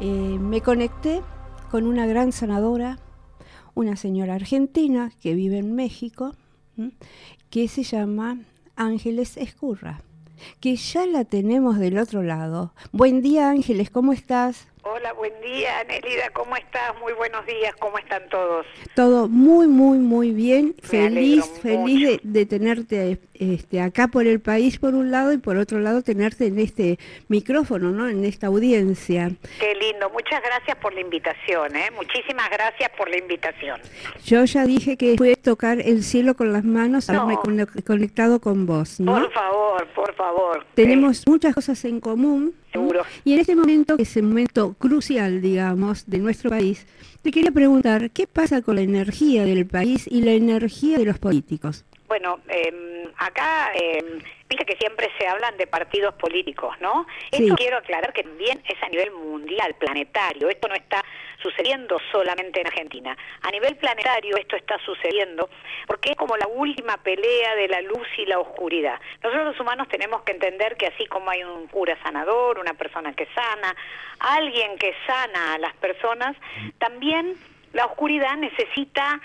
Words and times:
Eh, 0.00 0.38
me 0.40 0.60
conecté 0.60 1.22
con 1.72 1.84
una 1.84 2.06
gran 2.06 2.30
sanadora, 2.30 3.00
una 3.74 3.96
señora 3.96 4.34
argentina 4.34 5.10
que 5.20 5.34
vive 5.34 5.58
en 5.58 5.74
México, 5.74 6.36
que 7.50 7.66
se 7.66 7.82
llama 7.82 8.38
Ángeles 8.76 9.36
Escurra, 9.36 10.02
que 10.60 10.76
ya 10.76 11.04
la 11.04 11.24
tenemos 11.24 11.80
del 11.80 11.98
otro 11.98 12.22
lado. 12.22 12.72
Buen 12.92 13.22
día 13.22 13.50
Ángeles, 13.50 13.90
¿cómo 13.90 14.12
estás? 14.12 14.68
Hola, 14.90 15.12
buen 15.12 15.38
día, 15.42 15.84
Nelida, 15.84 16.30
¿cómo 16.32 16.56
estás? 16.56 16.98
Muy 16.98 17.12
buenos 17.12 17.44
días, 17.44 17.74
¿cómo 17.78 17.98
están 17.98 18.26
todos? 18.30 18.64
Todo 18.94 19.28
muy, 19.28 19.66
muy, 19.66 19.98
muy 19.98 20.30
bien. 20.30 20.74
feliz, 20.82 21.44
feliz 21.60 22.18
de, 22.22 22.46
tenerte 22.46 23.18
este, 23.34 23.82
acá 23.82 24.08
por 24.08 24.26
el 24.26 24.40
país 24.40 24.78
por 24.78 24.94
un 24.94 25.10
lado 25.10 25.32
y 25.34 25.38
por 25.38 25.58
otro 25.58 25.78
lado 25.78 26.02
tenerte 26.02 26.46
en 26.46 26.58
este 26.58 26.98
micrófono, 27.28 27.90
¿no? 27.90 28.08
En 28.08 28.24
esta 28.24 28.46
audiencia. 28.46 29.30
Qué 29.60 29.74
lindo, 29.74 30.08
muchas 30.08 30.42
gracias 30.42 30.76
por 30.78 30.94
la 30.94 31.02
invitación, 31.02 31.76
¿eh? 31.76 31.90
Muchísimas 31.94 32.48
gracias 32.48 32.90
por 32.96 33.10
la 33.10 33.18
invitación. 33.18 33.80
Yo 34.24 34.44
ya 34.44 34.64
dije 34.64 34.96
que 34.96 35.16
fue 35.18 35.36
tocar 35.36 35.80
el 35.80 36.02
cielo 36.02 36.34
con 36.34 36.52
las 36.52 36.64
manos, 36.64 37.10
haberme 37.10 37.36
conectado 37.84 38.40
con 38.40 38.64
vos, 38.64 39.00
¿no? 39.00 39.12
Por 39.12 39.32
favor, 39.32 39.86
por 39.88 40.14
favor. 40.14 40.66
Tenemos 40.74 41.26
muchas 41.26 41.54
cosas 41.54 41.84
en 41.84 42.00
común. 42.00 42.54
Seguro. 42.72 43.02
Y 43.24 43.32
en 43.32 43.40
este 43.40 43.56
momento, 43.56 43.96
que 43.96 44.02
es 44.02 44.16
el 44.18 44.24
momento 44.24 44.74
crucial, 44.78 45.40
digamos, 45.40 46.04
de 46.06 46.18
nuestro 46.18 46.50
país, 46.50 46.86
te 47.22 47.30
quería 47.30 47.50
preguntar, 47.50 48.10
¿qué 48.10 48.26
pasa 48.26 48.62
con 48.62 48.76
la 48.76 48.82
energía 48.82 49.44
del 49.44 49.66
país 49.66 50.06
y 50.10 50.22
la 50.22 50.32
energía 50.32 50.98
de 50.98 51.04
los 51.04 51.18
políticos? 51.18 51.84
Bueno, 52.08 52.40
eh, 52.48 53.06
acá, 53.18 53.70
eh, 53.74 54.02
viste 54.48 54.64
que 54.64 54.76
siempre 54.76 55.10
se 55.18 55.28
hablan 55.28 55.58
de 55.58 55.66
partidos 55.66 56.14
políticos, 56.14 56.74
¿no? 56.80 57.06
Esto 57.30 57.54
quiero 57.54 57.76
aclarar 57.76 58.14
que 58.14 58.22
también 58.22 58.62
es 58.66 58.82
a 58.82 58.88
nivel 58.88 59.10
mundial, 59.10 59.74
planetario. 59.74 60.48
Esto 60.48 60.68
no 60.68 60.74
está 60.74 61.04
sucediendo 61.42 62.00
solamente 62.10 62.62
en 62.62 62.66
Argentina. 62.66 63.16
A 63.42 63.50
nivel 63.50 63.76
planetario 63.76 64.38
esto 64.38 64.56
está 64.56 64.78
sucediendo 64.78 65.50
porque 65.86 66.12
es 66.12 66.16
como 66.16 66.36
la 66.38 66.46
última 66.46 66.96
pelea 66.96 67.54
de 67.56 67.68
la 67.68 67.82
luz 67.82 68.08
y 68.16 68.24
la 68.24 68.38
oscuridad. 68.38 68.98
Nosotros 69.22 69.48
los 69.48 69.60
humanos 69.60 69.86
tenemos 69.88 70.22
que 70.22 70.32
entender 70.32 70.76
que 70.76 70.86
así 70.86 71.06
como 71.06 71.30
hay 71.30 71.44
un 71.44 71.66
cura 71.68 71.98
sanador, 72.02 72.58
una 72.58 72.72
persona 72.72 73.12
que 73.12 73.26
sana, 73.34 73.76
alguien 74.18 74.78
que 74.78 74.94
sana 75.06 75.54
a 75.54 75.58
las 75.58 75.74
personas, 75.76 76.34
también 76.78 77.36
la 77.74 77.84
oscuridad 77.84 78.36
necesita 78.36 79.20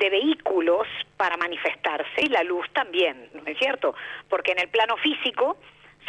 de 0.00 0.10
vehículos 0.10 0.88
para 1.16 1.36
manifestarse 1.36 2.22
y 2.22 2.28
la 2.28 2.42
luz 2.42 2.66
también, 2.72 3.28
¿no 3.34 3.42
es 3.46 3.58
cierto? 3.58 3.94
Porque 4.28 4.52
en 4.52 4.58
el 4.58 4.68
plano 4.68 4.96
físico 4.96 5.58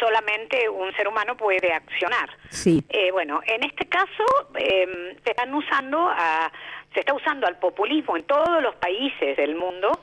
solamente 0.00 0.68
un 0.68 0.92
ser 0.94 1.06
humano 1.06 1.36
puede 1.36 1.72
accionar. 1.72 2.30
Sí. 2.48 2.82
Eh, 2.88 3.10
bueno, 3.12 3.42
en 3.46 3.62
este 3.62 3.86
caso 3.86 4.24
eh, 4.56 5.16
se 5.22 5.30
están 5.30 5.54
usando 5.54 6.08
a, 6.08 6.50
se 6.94 7.00
está 7.00 7.12
usando 7.12 7.46
al 7.46 7.58
populismo 7.58 8.16
en 8.16 8.24
todos 8.24 8.62
los 8.62 8.74
países 8.76 9.36
del 9.36 9.54
mundo 9.54 10.00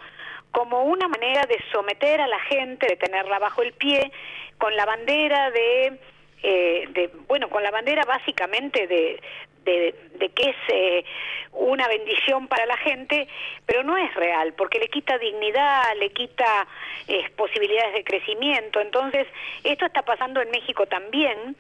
como 0.51 0.83
una 0.83 1.07
manera 1.07 1.45
de 1.47 1.58
someter 1.71 2.21
a 2.21 2.27
la 2.27 2.39
gente, 2.41 2.87
de 2.87 2.95
tenerla 2.95 3.39
bajo 3.39 3.64
el 3.64 3.73
pie, 3.73 4.11
con 4.58 4.75
la 4.75 4.85
bandera 4.85 5.52
de 5.52 5.99
eh, 6.41 6.87
de, 6.93 7.11
bueno, 7.27 7.49
con 7.49 7.61
la 7.64 7.69
bandera 7.69 8.03
básicamente 8.05 8.87
de, 8.87 9.21
de, 9.65 9.93
que 10.36 10.49
es 10.49 10.55
eh, 10.70 11.05
una 11.52 11.87
bendición 11.87 12.47
para 12.47 12.65
la 12.65 12.77
gente, 12.77 13.27
pero 13.65 13.83
no 13.83 13.97
es 13.97 14.14
real, 14.15 14.53
porque 14.53 14.80
le 14.80 14.87
quita 14.87 15.17
dignidad, 15.17 15.83
le 15.97 16.11
quita 16.11 16.67
eh, 17.08 17.30
posibilidades 17.36 17.93
de 17.93 18.03
crecimiento. 18.03 18.81
Entonces, 18.81 19.27
esto 19.64 19.86
está 19.86 20.02
pasando 20.03 20.42
en 20.42 20.52
México 20.52 20.86
también, 20.86 21.55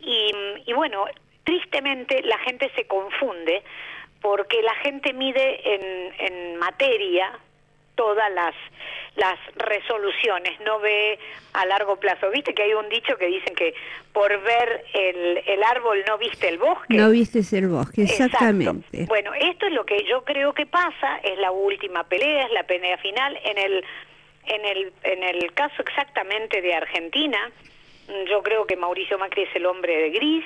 y, 0.00 0.32
y 0.66 0.72
bueno, 0.72 1.06
tristemente 1.44 2.22
la 2.22 2.38
gente 2.38 2.70
se 2.74 2.86
confunde, 2.86 3.62
porque 4.20 4.62
la 4.62 4.74
gente 4.76 5.12
mide 5.12 5.74
en, 5.74 6.14
en 6.18 6.56
materia 6.56 7.38
todas 7.94 8.32
las 8.32 8.54
las 9.16 9.38
resoluciones, 9.56 10.58
no 10.60 10.80
ve 10.80 11.18
a 11.52 11.66
largo 11.66 11.96
plazo. 11.96 12.30
¿Viste 12.30 12.54
que 12.54 12.62
hay 12.62 12.72
un 12.72 12.88
dicho 12.88 13.16
que 13.18 13.26
dicen 13.26 13.54
que 13.54 13.74
por 14.12 14.30
ver 14.42 14.84
el, 14.94 15.42
el 15.46 15.62
árbol 15.62 16.02
no 16.08 16.16
viste 16.18 16.48
el 16.48 16.58
bosque? 16.58 16.94
No 16.94 17.10
viste 17.10 17.40
el 17.56 17.68
bosque, 17.68 18.04
exactamente. 18.04 19.04
Bueno, 19.06 19.32
esto 19.34 19.66
es 19.66 19.72
lo 19.72 19.84
que 19.84 20.04
yo 20.08 20.24
creo 20.24 20.54
que 20.54 20.66
pasa, 20.66 21.18
es 21.22 21.38
la 21.38 21.50
última 21.50 22.04
pelea, 22.04 22.46
es 22.46 22.52
la 22.52 22.62
pelea 22.62 22.96
final. 22.98 23.38
En 23.44 23.58
el, 23.58 23.84
en 24.46 24.64
el, 24.64 24.92
en 25.02 25.22
el 25.22 25.52
caso 25.52 25.82
exactamente 25.82 26.62
de 26.62 26.74
Argentina, 26.74 27.50
yo 28.28 28.42
creo 28.42 28.66
que 28.66 28.76
Mauricio 28.76 29.18
Macri 29.18 29.42
es 29.42 29.56
el 29.56 29.66
hombre 29.66 29.96
de 29.96 30.10
gris. 30.10 30.44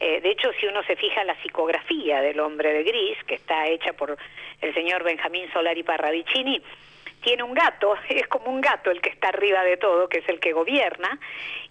Eh, 0.00 0.20
de 0.20 0.30
hecho, 0.30 0.50
si 0.60 0.66
uno 0.66 0.82
se 0.84 0.96
fija 0.96 1.24
la 1.24 1.40
psicografía 1.42 2.20
del 2.20 2.40
hombre 2.40 2.72
de 2.72 2.84
gris, 2.84 3.16
que 3.26 3.34
está 3.34 3.66
hecha 3.66 3.92
por 3.92 4.16
el 4.60 4.74
señor 4.74 5.02
Benjamín 5.02 5.50
Solari 5.52 5.82
Parravicini, 5.82 6.62
tiene 7.22 7.42
un 7.42 7.54
gato, 7.54 7.94
es 8.08 8.26
como 8.28 8.50
un 8.50 8.60
gato 8.60 8.90
el 8.90 9.00
que 9.00 9.10
está 9.10 9.28
arriba 9.28 9.64
de 9.64 9.76
todo, 9.76 10.08
que 10.08 10.18
es 10.18 10.28
el 10.28 10.40
que 10.40 10.52
gobierna, 10.52 11.18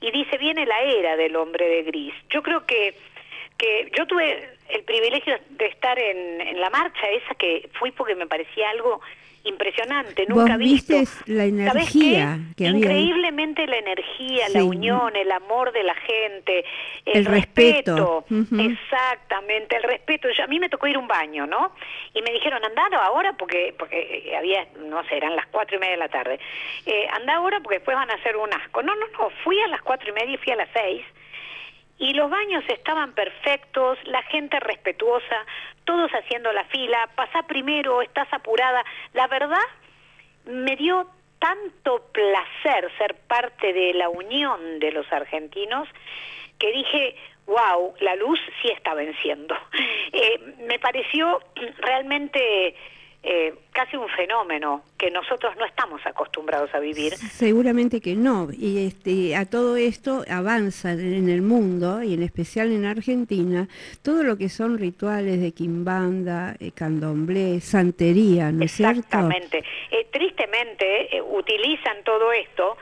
y 0.01 0.11
dice, 0.11 0.37
viene 0.37 0.65
la 0.65 0.81
era 0.81 1.15
del 1.15 1.35
hombre 1.35 1.67
de 1.67 1.83
gris. 1.83 2.13
Yo 2.29 2.41
creo 2.43 2.65
que, 2.65 2.95
que 3.57 3.91
yo 3.97 4.05
tuve 4.05 4.49
el 4.69 4.83
privilegio 4.83 5.37
de 5.49 5.65
estar 5.65 5.97
en, 5.97 6.41
en 6.41 6.59
la 6.59 6.69
marcha 6.69 7.09
esa 7.09 7.35
que 7.35 7.69
fui 7.79 7.91
porque 7.91 8.15
me 8.15 8.27
parecía 8.27 8.69
algo 8.69 9.01
impresionante, 9.47 10.25
nunca 10.27 10.57
viste 10.57 11.03
la 11.25 11.45
energía 11.45 12.39
que 12.55 12.65
Increíblemente 12.65 13.65
la 13.67 13.77
energía, 13.77 14.49
la 14.49 14.63
unión, 14.63 15.15
el 15.15 15.31
amor 15.31 15.71
de 15.71 15.83
la 15.83 15.95
gente, 15.95 16.65
el, 17.05 17.25
respeto, 17.25 18.25
exactamente, 18.29 19.77
el 19.77 19.83
respeto. 19.83 20.29
Yo, 20.29 20.43
a 20.43 20.47
mí 20.47 20.59
me 20.59 20.69
tocó 20.69 20.87
ir 20.87 20.95
a 20.95 20.99
un 20.99 21.07
baño, 21.07 21.47
¿no? 21.47 21.71
Y 22.13 22.21
me 22.21 22.31
dijeron, 22.31 22.63
andalo 22.63 22.97
ahora 22.99 23.33
porque 23.33 23.73
porque 23.77 24.33
había, 24.37 24.67
no 24.87 25.03
sé, 25.05 25.17
eran 25.17 25.35
las 25.35 25.47
cuatro 25.47 25.77
y 25.77 25.79
media 25.79 25.93
de 25.93 25.97
la 25.97 26.09
tarde. 26.09 26.39
Eh, 26.85 27.07
anda 27.13 27.35
ahora 27.35 27.59
porque 27.61 27.77
después 27.77 27.95
van 27.95 28.09
a 28.11 28.15
hacer 28.15 28.35
un 28.37 28.53
asco. 28.53 28.81
No, 28.83 28.95
no, 28.95 29.05
no, 29.07 29.29
fui 29.43 29.59
a 29.61 29.67
las 29.67 29.81
cuatro 29.81 30.09
y 30.09 30.13
media 30.13 30.33
y 30.33 30.37
fui 30.37 30.53
a 30.53 30.57
las 30.57 30.69
seis 30.73 31.03
y 31.99 32.13
los 32.13 32.29
baños 32.29 32.63
estaban 32.67 33.13
perfectos, 33.13 33.97
la 34.05 34.21
gente 34.23 34.59
respetuosa, 34.59 35.45
todos 35.83 36.11
haciendo 36.11 36.51
la 36.53 36.65
fila, 36.65 37.09
pasa 37.15 37.43
primero, 37.43 38.01
estás 38.01 38.27
apurada. 38.31 38.83
La 39.13 39.27
verdad, 39.27 39.63
me 40.45 40.75
dio 40.75 41.07
tanto 41.39 42.07
placer 42.11 42.91
ser 42.97 43.15
parte 43.27 43.73
de 43.73 43.93
la 43.93 44.09
unión 44.09 44.79
de 44.79 44.91
los 44.91 45.11
argentinos 45.11 45.87
que 46.59 46.71
dije, 46.71 47.15
wow, 47.45 47.95
la 47.99 48.15
luz 48.15 48.39
sí 48.61 48.69
está 48.69 48.93
venciendo. 48.93 49.55
Eh, 50.13 50.39
me 50.67 50.79
pareció 50.79 51.41
realmente 51.79 52.73
eh, 53.29 53.53
casi 53.73 53.97
un 53.97 54.07
fenómeno 54.07 54.83
que 54.97 55.11
nosotros 55.11 55.53
no 55.57 55.65
estamos 55.65 55.99
acostumbrados 56.05 56.73
a 56.73 56.79
vivir. 56.79 57.13
Seguramente 57.13 57.99
que 57.99 58.15
no. 58.15 58.47
Y 58.57 58.87
este, 58.87 59.35
a 59.35 59.45
todo 59.45 59.75
esto 59.75 60.23
avanza 60.29 60.93
en 60.93 61.27
el 61.27 61.41
mundo 61.41 62.01
y 62.01 62.13
en 62.13 62.23
especial 62.23 62.71
en 62.71 62.85
Argentina 62.85 63.67
todo 64.01 64.23
lo 64.23 64.37
que 64.37 64.47
son 64.47 64.77
rituales 64.77 65.41
de 65.41 65.51
quimbanda, 65.51 66.55
eh, 66.61 66.71
candomblé, 66.71 67.59
santería, 67.59 68.49
¿no 68.53 68.63
es 68.63 68.71
cierto? 68.71 68.99
Exactamente. 68.99 69.61
Eh, 69.91 70.07
tristemente 70.09 71.21
utilizan 71.21 72.03
todo 72.05 72.31
esto 72.31 72.77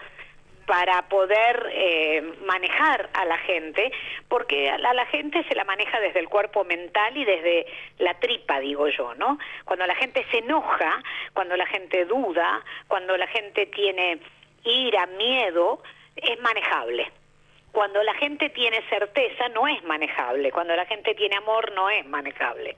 para 0.65 1.07
poder 1.07 1.69
eh, 1.71 2.21
manejar 2.45 3.09
a 3.13 3.25
la 3.25 3.37
gente, 3.39 3.91
porque 4.27 4.69
a 4.69 4.77
la, 4.77 5.05
gente 5.05 5.43
se 5.47 5.55
la 5.55 5.63
maneja 5.63 5.99
desde 5.99 6.19
el 6.19 6.27
cuerpo 6.27 6.63
mental 6.63 7.15
y 7.15 7.23
desde 7.23 7.67
la 7.99 8.15
tripa, 8.15 8.59
digo 8.59 8.87
yo, 8.87 9.13
¿no? 9.15 9.37
Cuando 9.63 9.85
la 9.85 9.95
gente 9.95 10.25
se 10.31 10.39
enoja, 10.39 11.03
cuando 11.33 11.55
la 11.55 11.67
gente 11.67 12.05
duda, 12.05 12.63
cuando 12.87 13.15
la 13.15 13.27
gente 13.27 13.67
tiene 13.67 14.19
ira, 14.63 15.05
miedo, 15.05 15.81
es 16.15 16.39
manejable. 16.41 17.11
Cuando 17.71 18.01
la 18.03 18.13
gente 18.13 18.49
tiene 18.49 18.81
certeza 18.89 19.49
no 19.49 19.67
es 19.67 19.83
manejable, 19.83 20.51
cuando 20.51 20.75
la 20.75 20.85
gente 20.85 21.13
tiene 21.13 21.35
amor 21.35 21.73
no 21.73 21.89
es 21.89 22.05
manejable. 22.05 22.75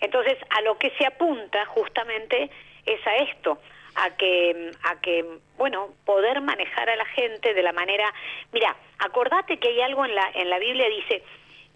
Entonces, 0.00 0.38
a 0.50 0.62
lo 0.62 0.78
que 0.78 0.90
se 0.98 1.06
apunta 1.06 1.66
justamente 1.66 2.50
es 2.86 3.06
a 3.06 3.16
esto, 3.16 3.58
a 3.94 4.16
que, 4.16 4.70
a 4.82 5.00
que, 5.00 5.24
bueno, 5.56 5.88
poder 6.04 6.40
manejar 6.40 6.88
a 6.90 6.96
la 6.96 7.06
gente 7.06 7.54
de 7.54 7.62
la 7.62 7.72
manera, 7.72 8.12
mira, 8.52 8.76
acordate 8.98 9.58
que 9.58 9.68
hay 9.68 9.80
algo 9.80 10.04
en 10.04 10.14
la, 10.14 10.30
en 10.34 10.50
la 10.50 10.58
Biblia 10.58 10.88
dice, 10.88 11.22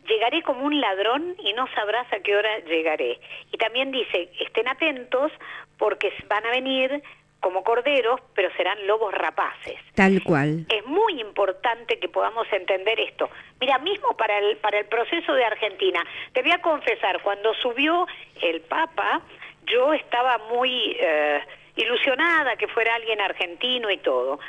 llegaré 0.07 0.43
como 0.43 0.65
un 0.65 0.81
ladrón 0.81 1.37
y 1.39 1.53
no 1.53 1.67
sabrás 1.75 2.11
a 2.13 2.21
qué 2.21 2.37
hora 2.37 2.59
llegaré. 2.61 3.19
Y 3.53 3.57
también 3.59 3.91
dice, 3.91 4.31
estén 4.41 4.69
atentos 4.69 5.33
porque 5.79 6.13
van 6.29 6.47
a 6.47 6.51
venir 6.51 7.03
como 7.41 7.65
corderos, 7.65 8.21
pero 8.35 8.51
serán 8.57 8.87
lobos 8.87 9.13
rapaces. 9.13 9.75
Tal 9.97 10.23
cual. 10.23 10.65
Es 10.69 10.87
muy 10.87 11.21
importante 11.21 11.99
que 11.99 12.09
podamos 12.09 12.47
entender 12.53 13.01
esto. 13.01 13.29
Mira, 13.61 13.79
mismo 13.79 14.17
para 14.17 14.39
el, 14.39 14.57
para 14.59 14.79
el 14.79 14.87
proceso 14.87 15.35
de 15.35 15.45
Argentina, 15.45 16.05
te 16.33 16.43
voy 16.43 16.53
a 16.53 16.63
confesar, 16.63 17.21
cuando 17.23 17.53
subió 17.55 18.07
el 18.41 18.61
Papa, 18.61 19.23
yo 19.67 19.93
estaba 19.93 20.39
muy... 20.53 20.97
Eh, 21.01 21.41
ilusionada 21.77 22.57
que 22.57 22.69
fuera 22.69 22.95
alguien 22.95 23.21
argentino 23.21 23.91
y 23.91 23.99
todo. 23.99 24.41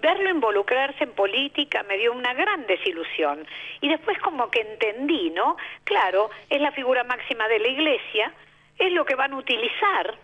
Verlo 0.00 0.30
involucrarse 0.30 1.04
en 1.04 1.12
política 1.12 1.82
me 1.82 1.98
dio 1.98 2.12
una 2.12 2.34
gran 2.34 2.66
desilusión. 2.66 3.46
Y 3.80 3.88
después 3.88 4.18
como 4.18 4.50
que 4.50 4.60
entendí, 4.60 5.30
¿no? 5.30 5.56
Claro, 5.84 6.30
es 6.48 6.60
la 6.60 6.72
figura 6.72 7.04
máxima 7.04 7.48
de 7.48 7.58
la 7.58 7.68
iglesia, 7.68 8.32
es 8.78 8.92
lo 8.92 9.04
que 9.04 9.14
van 9.14 9.32
a 9.32 9.36
utilizar, 9.36 10.16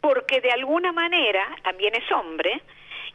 porque 0.00 0.40
de 0.40 0.50
alguna 0.50 0.92
manera 0.92 1.56
también 1.62 1.94
es 1.94 2.10
hombre, 2.12 2.60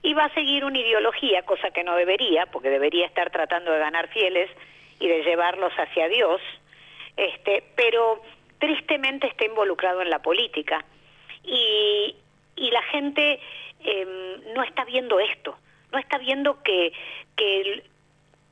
y 0.01 0.13
va 0.13 0.25
a 0.25 0.33
seguir 0.33 0.63
una 0.63 0.79
ideología, 0.79 1.43
cosa 1.43 1.71
que 1.71 1.83
no 1.83 1.95
debería, 1.95 2.45
porque 2.47 2.69
debería 2.69 3.05
estar 3.05 3.29
tratando 3.29 3.71
de 3.71 3.79
ganar 3.79 4.07
fieles 4.09 4.49
y 4.99 5.07
de 5.07 5.23
llevarlos 5.23 5.73
hacia 5.73 6.07
Dios, 6.07 6.41
este, 7.15 7.63
pero 7.75 8.21
tristemente 8.59 9.27
está 9.27 9.45
involucrado 9.45 10.01
en 10.01 10.09
la 10.09 10.19
política. 10.21 10.85
Y, 11.43 12.15
y 12.57 12.71
la 12.71 12.81
gente 12.83 13.39
em, 13.83 14.53
no 14.53 14.63
está 14.63 14.83
viendo 14.83 15.19
esto, 15.19 15.57
no 15.91 15.99
está 15.99 16.17
viendo 16.17 16.61
que, 16.63 16.91
que, 17.35 17.83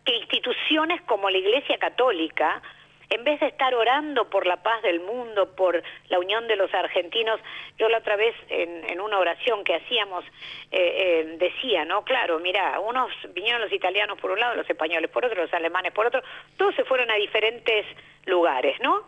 instituciones 0.06 1.02
como 1.02 1.30
la 1.30 1.38
Iglesia 1.40 1.78
Católica, 1.80 2.62
en 3.10 3.24
vez 3.24 3.40
de 3.40 3.48
estar 3.48 3.74
orando 3.74 4.30
por 4.30 4.46
la 4.46 4.62
paz 4.62 4.82
del 4.84 5.00
mundo, 5.00 5.56
por 5.56 5.82
la 6.10 6.20
unión 6.20 6.48
de 6.48 6.56
los 6.56 6.74
argentinos, 6.74 7.40
yo 7.78 7.90
la 7.90 8.00
otra 8.00 8.16
vez 8.16 8.36
en, 8.50 9.00
una 9.00 9.20
oración 9.20 9.64
que 9.64 9.76
hacíamos 9.76 10.24
eh, 10.72 10.72
eh, 10.72 11.36
decía, 11.38 11.86
¿no? 11.86 12.04
Claro, 12.04 12.40
mira, 12.40 12.80
unos 12.80 13.12
vinieron 13.34 13.62
los 13.62 13.72
italianos 13.72 14.20
por 14.20 14.32
un 14.32 14.40
lado, 14.40 14.56
los 14.56 14.70
españoles 14.70 15.10
por 15.10 15.26
otro, 15.26 15.42
los 15.42 15.54
alemanes 15.54 15.92
por 15.92 16.08
otro, 16.08 16.22
todos 16.58 16.76
se 16.76 16.84
fueron 16.86 17.10
a 17.12 17.16
diferentes 17.16 17.86
lugares, 18.26 18.80
¿no? 18.82 19.04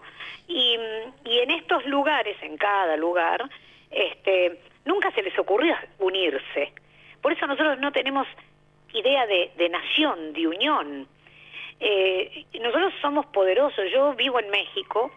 Y, 0.48 0.78
y 1.26 1.40
en 1.40 1.52
estos 1.52 1.86
lugares, 1.86 2.38
en 2.42 2.58
cada 2.58 2.96
lugar, 2.98 3.50
este, 3.90 4.60
nunca 4.88 5.12
se 5.12 5.22
les 5.22 5.38
ocurrió 5.38 5.76
unirse. 6.00 6.74
Por 7.22 7.34
eso 7.34 7.46
nosotros 7.46 7.78
no 7.80 7.92
tenemos 7.92 8.28
idea 8.94 9.28
de, 9.28 9.70
nación, 9.70 10.34
de 10.34 10.48
unión. 10.48 11.08
Eh, 11.80 12.46
nosotros 12.62 12.94
somos 13.02 13.26
poderosos. 13.28 13.86
Yo 13.92 14.14
vivo 14.14 14.40
en 14.40 14.50
México 14.50 15.12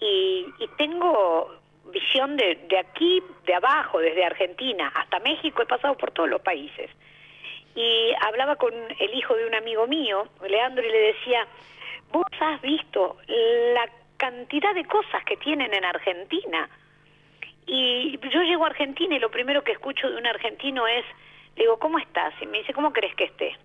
y, 0.00 0.46
tengo 0.78 1.54
visión 1.92 2.36
de, 2.36 2.56
de, 2.68 2.78
aquí, 2.78 3.22
de 3.44 3.54
abajo, 3.54 3.98
desde 4.00 4.24
Argentina 4.24 4.92
hasta 4.94 5.20
México, 5.20 5.62
he 5.62 5.66
pasado 5.66 5.96
por 5.96 6.10
todos 6.10 6.28
los 6.28 6.40
países. 6.40 6.90
Y 7.74 8.12
hablaba 8.26 8.56
con 8.56 8.72
el 8.74 9.14
hijo 9.14 9.34
de 9.34 9.46
un 9.46 9.54
amigo 9.54 9.86
mío, 9.86 10.26
Leandro, 10.48 10.84
y 10.84 10.90
le 10.90 10.98
decía, 11.12 11.46
vos 12.10 12.26
has 12.40 12.60
visto 12.62 13.18
la 13.28 13.88
cantidad 14.16 14.74
de 14.74 14.84
cosas 14.86 15.22
que 15.24 15.36
tienen 15.36 15.72
en 15.74 15.84
Argentina 15.84 16.68
y 17.66 18.18
yo 18.30 18.42
llego 18.42 18.64
a 18.64 18.68
Argentina 18.68 19.16
y 19.16 19.18
lo 19.18 19.30
primero 19.30 19.62
que 19.64 19.72
escucho 19.72 20.08
de 20.08 20.16
un 20.16 20.26
argentino 20.26 20.86
es, 20.86 21.04
le 21.56 21.64
digo, 21.64 21.78
¿cómo 21.78 21.98
estás? 21.98 22.34
Y 22.40 22.46
me 22.46 22.58
dice, 22.58 22.72
¿cómo 22.72 22.92
crees 22.92 23.14
que 23.14 23.24
esté? 23.24 23.56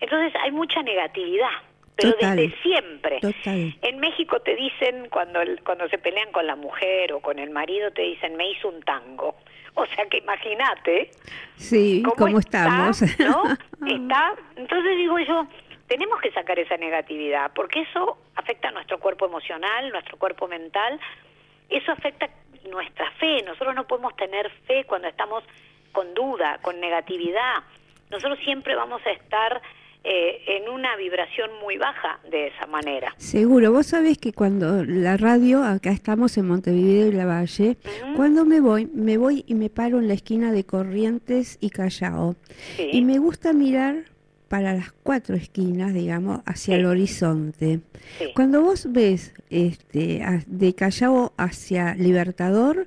Entonces 0.00 0.32
hay 0.42 0.50
mucha 0.50 0.82
negatividad, 0.82 1.50
pero 1.96 2.16
desde 2.20 2.54
siempre. 2.62 3.20
En 3.82 3.98
México 4.00 4.40
te 4.40 4.56
dicen, 4.56 5.08
cuando, 5.10 5.40
cuando 5.64 5.88
se 5.88 5.98
pelean 5.98 6.32
con 6.32 6.46
la 6.46 6.56
mujer 6.56 7.12
o 7.12 7.20
con 7.20 7.38
el 7.38 7.50
marido, 7.50 7.90
te 7.92 8.02
dicen, 8.02 8.36
me 8.36 8.50
hizo 8.50 8.68
un 8.68 8.82
tango. 8.82 9.36
O 9.74 9.86
sea 9.86 10.04
que 10.04 10.18
imagínate. 10.18 11.10
Sí, 11.56 12.02
cómo, 12.18 12.38
estamos. 12.38 13.00
¿no? 13.18 13.44
está, 13.88 14.34
entonces 14.54 14.98
digo 14.98 15.18
yo, 15.20 15.46
tenemos 15.86 16.20
que 16.20 16.30
sacar 16.32 16.58
esa 16.58 16.76
negatividad, 16.76 17.50
porque 17.54 17.80
eso 17.80 18.18
afecta 18.34 18.68
a 18.68 18.72
nuestro 18.72 19.00
cuerpo 19.00 19.24
emocional, 19.24 19.90
nuestro 19.90 20.18
cuerpo 20.18 20.46
mental, 20.46 21.00
eso 21.70 21.90
afecta 21.90 22.28
nuestra 22.70 23.10
fe. 23.12 23.42
Nosotros 23.42 23.74
no 23.74 23.86
podemos 23.86 24.16
tener 24.16 24.50
fe 24.66 24.84
cuando 24.84 25.08
estamos 25.08 25.44
con 25.92 26.14
duda, 26.14 26.58
con 26.62 26.80
negatividad. 26.80 27.62
Nosotros 28.10 28.38
siempre 28.44 28.74
vamos 28.74 29.00
a 29.06 29.10
estar 29.10 29.62
eh, 30.04 30.42
en 30.46 30.68
una 30.68 30.96
vibración 30.96 31.50
muy 31.62 31.78
baja 31.78 32.18
de 32.28 32.48
esa 32.48 32.66
manera. 32.66 33.14
Seguro, 33.18 33.70
vos 33.70 33.86
sabés 33.86 34.18
que 34.18 34.32
cuando 34.32 34.84
la 34.84 35.16
radio, 35.16 35.62
acá 35.62 35.90
estamos 35.90 36.36
en 36.38 36.48
Montevideo 36.48 37.06
y 37.06 37.12
La 37.12 37.24
Valle, 37.24 37.76
cuando 38.16 38.44
me 38.44 38.60
voy, 38.60 38.86
me 38.92 39.16
voy 39.16 39.44
y 39.46 39.54
me 39.54 39.70
paro 39.70 40.00
en 40.00 40.08
la 40.08 40.14
esquina 40.14 40.50
de 40.50 40.64
Corrientes 40.64 41.56
y 41.60 41.70
Callao. 41.70 42.34
Y 42.78 43.02
me 43.02 43.18
gusta 43.18 43.52
mirar 43.52 44.11
para 44.52 44.74
las 44.74 44.92
cuatro 44.92 45.34
esquinas, 45.34 45.94
digamos, 45.94 46.42
hacia 46.44 46.76
el 46.76 46.84
horizonte. 46.84 47.80
Cuando 48.34 48.60
vos 48.60 48.86
ves 48.92 49.32
este, 49.48 50.22
de 50.46 50.74
Callao 50.74 51.32
hacia 51.38 51.94
Libertador, 51.94 52.86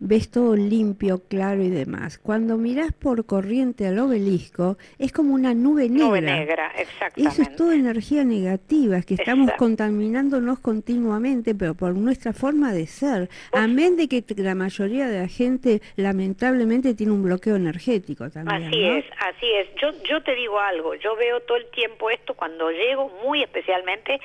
ves 0.00 0.30
todo 0.30 0.56
limpio, 0.56 1.22
claro 1.28 1.62
y 1.62 1.70
demás. 1.70 2.18
Cuando 2.18 2.56
mirás 2.56 2.92
por 2.92 3.26
corriente 3.26 3.86
al 3.86 3.98
obelisco, 3.98 4.78
es 4.98 5.12
como 5.12 5.34
una 5.34 5.54
nube 5.54 5.88
negra. 5.88 6.06
Nube 6.06 6.20
negra, 6.20 6.72
exactamente. 6.78 7.32
Eso 7.32 7.42
es 7.42 7.56
toda 7.56 7.74
energía 7.74 8.24
negativa, 8.24 8.98
es 8.98 9.06
que 9.06 9.14
estamos 9.14 9.50
contaminándonos 9.58 10.60
continuamente, 10.60 11.54
pero 11.54 11.74
por 11.74 11.94
nuestra 11.94 12.32
forma 12.32 12.72
de 12.72 12.86
ser. 12.86 13.28
Amén 13.52 13.96
de 13.96 14.08
que 14.08 14.24
la 14.36 14.54
mayoría 14.54 15.08
de 15.08 15.20
la 15.20 15.28
gente, 15.28 15.82
lamentablemente, 15.96 16.94
tiene 16.94 17.12
un 17.12 17.22
bloqueo 17.22 17.56
energético 17.56 18.30
también. 18.30 18.64
Así 18.64 18.84
es, 18.84 19.04
así 19.18 19.46
es. 19.52 19.68
Yo, 19.80 19.90
yo 20.04 20.22
te 20.22 20.34
digo 20.34 20.58
algo, 20.58 20.94
yo 20.94 21.16
veo 21.16 21.40
todo 21.40 21.56
el 21.56 21.70
tiempo 21.70 22.10
esto 22.10 22.34
cuando 22.34 22.70
llego, 22.70 23.10
muy 23.24 23.42
especialmente, 23.42 24.20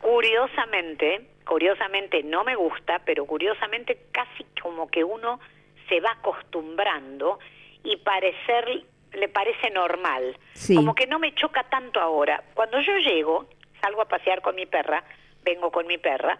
curiosamente, 0.00 1.22
curiosamente 1.50 2.22
no 2.22 2.44
me 2.44 2.54
gusta, 2.54 3.00
pero 3.04 3.26
curiosamente 3.26 4.06
casi 4.12 4.46
como 4.62 4.88
que 4.88 5.02
uno 5.02 5.40
se 5.88 5.98
va 5.98 6.12
acostumbrando 6.12 7.40
y 7.82 7.96
parecer 7.96 8.84
le 9.12 9.28
parece 9.28 9.68
normal, 9.70 10.38
como 10.72 10.94
que 10.94 11.08
no 11.08 11.18
me 11.18 11.34
choca 11.34 11.64
tanto 11.64 12.00
ahora. 12.00 12.40
Cuando 12.54 12.80
yo 12.80 12.96
llego, 12.98 13.48
salgo 13.80 14.00
a 14.00 14.04
pasear 14.04 14.42
con 14.42 14.54
mi 14.54 14.66
perra, 14.66 15.02
vengo 15.42 15.72
con 15.72 15.88
mi 15.88 15.98
perra, 15.98 16.38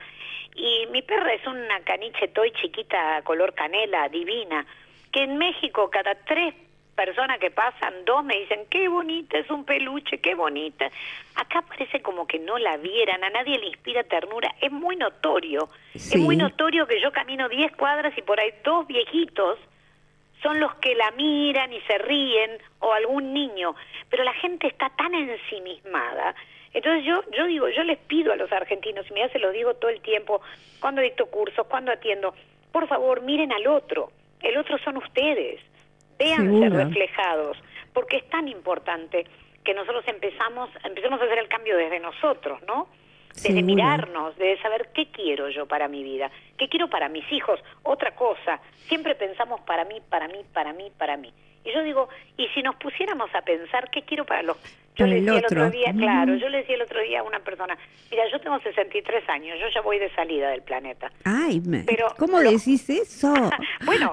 y 0.54 0.86
mi 0.92 1.02
perra 1.02 1.34
es 1.34 1.44
una 1.44 1.80
caniche 1.80 2.28
toy 2.28 2.52
chiquita, 2.52 3.20
color 3.24 3.52
canela, 3.54 4.08
divina, 4.08 4.64
que 5.10 5.24
en 5.24 5.38
México 5.38 5.90
cada 5.90 6.14
tres 6.14 6.54
personas 6.94 7.38
que 7.38 7.50
pasan, 7.50 8.04
dos 8.04 8.24
me 8.24 8.36
dicen, 8.36 8.66
qué 8.70 8.88
bonita 8.88 9.38
es 9.38 9.50
un 9.50 9.64
peluche, 9.64 10.18
qué 10.18 10.34
bonita. 10.34 10.90
Acá 11.34 11.62
parece 11.62 12.02
como 12.02 12.26
que 12.26 12.38
no 12.38 12.58
la 12.58 12.76
vieran, 12.76 13.24
a 13.24 13.30
nadie 13.30 13.58
le 13.58 13.66
inspira 13.66 14.04
ternura, 14.04 14.54
es 14.60 14.70
muy 14.70 14.96
notorio, 14.96 15.68
es 15.94 16.16
muy 16.16 16.36
notorio 16.36 16.86
que 16.86 17.00
yo 17.00 17.12
camino 17.12 17.48
10 17.48 17.76
cuadras 17.76 18.16
y 18.16 18.22
por 18.22 18.38
ahí 18.38 18.50
dos 18.64 18.86
viejitos 18.86 19.58
son 20.42 20.60
los 20.60 20.74
que 20.76 20.94
la 20.94 21.10
miran 21.12 21.72
y 21.72 21.80
se 21.82 21.98
ríen, 21.98 22.58
o 22.80 22.92
algún 22.92 23.34
niño, 23.34 23.74
pero 24.08 24.24
la 24.24 24.32
gente 24.34 24.66
está 24.66 24.90
tan 24.90 25.14
ensimismada. 25.14 26.34
Entonces 26.72 27.04
yo, 27.04 27.22
yo 27.36 27.46
digo, 27.46 27.68
yo 27.68 27.82
les 27.82 27.98
pido 27.98 28.32
a 28.32 28.36
los 28.36 28.50
argentinos, 28.52 29.06
y 29.10 29.12
mira, 29.12 29.28
se 29.28 29.38
lo 29.38 29.50
digo 29.50 29.74
todo 29.74 29.90
el 29.90 30.00
tiempo, 30.00 30.40
cuando 30.80 31.02
dicto 31.02 31.26
cursos, 31.26 31.66
cuando 31.66 31.92
atiendo, 31.92 32.34
por 32.72 32.88
favor, 32.88 33.20
miren 33.22 33.52
al 33.52 33.66
otro, 33.66 34.12
el 34.40 34.56
otro 34.56 34.78
son 34.78 34.96
ustedes 34.96 35.60
véanse 36.20 36.68
reflejados, 36.68 37.56
porque 37.94 38.18
es 38.18 38.28
tan 38.28 38.46
importante 38.46 39.26
que 39.64 39.74
nosotros 39.74 40.04
empezamos, 40.06 40.70
empecemos 40.84 41.20
a 41.20 41.24
hacer 41.24 41.38
el 41.38 41.48
cambio 41.48 41.76
desde 41.76 41.98
nosotros, 41.98 42.60
¿no? 42.66 42.88
Desde 43.42 43.62
mirarnos, 43.62 44.36
de 44.36 44.60
saber 44.60 44.90
qué 44.92 45.10
quiero 45.10 45.48
yo 45.48 45.66
para 45.66 45.88
mi 45.88 46.02
vida, 46.02 46.30
qué 46.58 46.68
quiero 46.68 46.88
para 46.88 47.08
mis 47.08 47.30
hijos, 47.32 47.60
otra 47.82 48.14
cosa. 48.14 48.60
Siempre 48.88 49.14
pensamos 49.14 49.60
para 49.62 49.84
mí, 49.84 50.02
para 50.10 50.28
mí, 50.28 50.44
para 50.52 50.72
mí, 50.72 50.92
para 50.98 51.16
mí. 51.16 51.32
Y 51.64 51.72
yo 51.72 51.82
digo, 51.82 52.08
¿y 52.36 52.48
si 52.48 52.62
nos 52.62 52.76
pusiéramos 52.76 53.32
a 53.34 53.42
pensar 53.42 53.90
qué 53.90 54.02
quiero 54.02 54.24
para 54.24 54.42
los 54.42 54.58
yo 54.96 55.06
le 55.06 55.16
decía 55.16 55.38
el, 55.38 55.44
otro 55.44 55.70
día, 55.70 55.92
claro, 55.96 56.34
yo 56.36 56.48
le 56.48 56.58
decía 56.58 56.74
el 56.74 56.82
otro 56.82 57.00
día 57.00 57.20
a 57.20 57.22
una 57.22 57.38
persona, 57.40 57.78
mira, 58.10 58.24
yo 58.30 58.40
tengo 58.40 58.58
63 58.60 59.28
años, 59.28 59.58
yo 59.58 59.66
ya 59.72 59.80
voy 59.80 59.98
de 59.98 60.10
salida 60.14 60.50
del 60.50 60.62
planeta. 60.62 61.10
Ay, 61.24 61.62
pero 61.86 62.08
¿cómo 62.18 62.40
decís 62.40 62.90
eso? 62.90 63.32
bueno, 63.84 64.10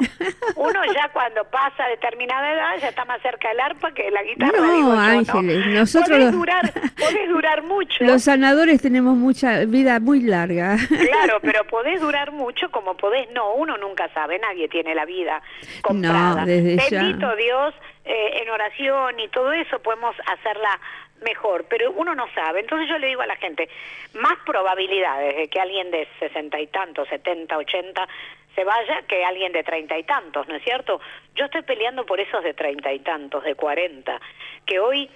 uno 0.55 0.79
ya 0.93 1.09
cuando 1.11 1.43
pasa 1.45 1.87
determinada 1.87 2.53
edad 2.53 2.81
ya 2.81 2.89
está 2.89 3.05
más 3.05 3.21
cerca 3.21 3.49
del 3.49 3.59
arpa 3.59 3.91
que 3.91 4.09
la 4.11 4.23
guitarra. 4.23 4.57
No, 4.57 4.91
Ángeles, 4.93 5.65
nosotros... 5.67 6.17
Podés 6.17 6.31
durar, 6.31 6.73
podés 6.97 7.29
durar 7.29 7.63
mucho. 7.63 8.03
Los 8.03 8.23
sanadores 8.23 8.81
tenemos 8.81 9.17
mucha 9.17 9.65
vida 9.65 9.99
muy 9.99 10.21
larga. 10.21 10.77
claro, 10.87 11.39
pero 11.41 11.65
podés 11.65 11.99
durar 11.99 12.31
mucho 12.31 12.69
como 12.71 12.95
podés 12.95 13.29
no, 13.31 13.55
uno 13.55 13.77
nunca 13.77 14.07
sabe, 14.13 14.39
nadie 14.39 14.69
tiene 14.69 14.95
la 14.95 15.05
vida 15.05 15.41
comprada. 15.81 16.41
No, 16.41 16.45
desde 16.45 16.77
Bendito 16.89 17.35
Dios, 17.35 17.73
eh, 18.07 18.41
en 18.41 18.49
oración 18.49 19.19
y 19.19 19.27
todo 19.27 19.51
eso 19.53 19.79
podemos 19.79 20.15
hacer 20.25 20.57
la, 20.57 20.79
mejor, 21.21 21.65
pero 21.69 21.91
uno 21.91 22.15
no 22.15 22.27
sabe. 22.33 22.61
Entonces 22.61 22.87
yo 22.89 22.97
le 22.97 23.07
digo 23.07 23.21
a 23.21 23.27
la 23.27 23.35
gente, 23.37 23.69
más 24.13 24.37
probabilidades 24.45 25.35
de 25.35 25.47
que 25.47 25.59
alguien 25.59 25.91
de 25.91 26.07
sesenta 26.19 26.59
y 26.59 26.67
tantos, 26.67 27.07
setenta, 27.09 27.57
ochenta 27.57 28.07
se 28.55 28.63
vaya 28.63 29.03
que 29.07 29.23
alguien 29.23 29.51
de 29.51 29.63
treinta 29.63 29.97
y 29.97 30.03
tantos, 30.03 30.47
¿no 30.47 30.55
es 30.55 30.63
cierto? 30.63 30.99
Yo 31.35 31.45
estoy 31.45 31.61
peleando 31.61 32.05
por 32.05 32.19
esos 32.19 32.43
de 32.43 32.55
treinta 32.55 32.91
y 32.91 32.99
tantos, 32.99 33.43
de 33.43 33.53
cuarenta, 33.53 34.19
que 34.65 34.79
hoy 34.79 35.09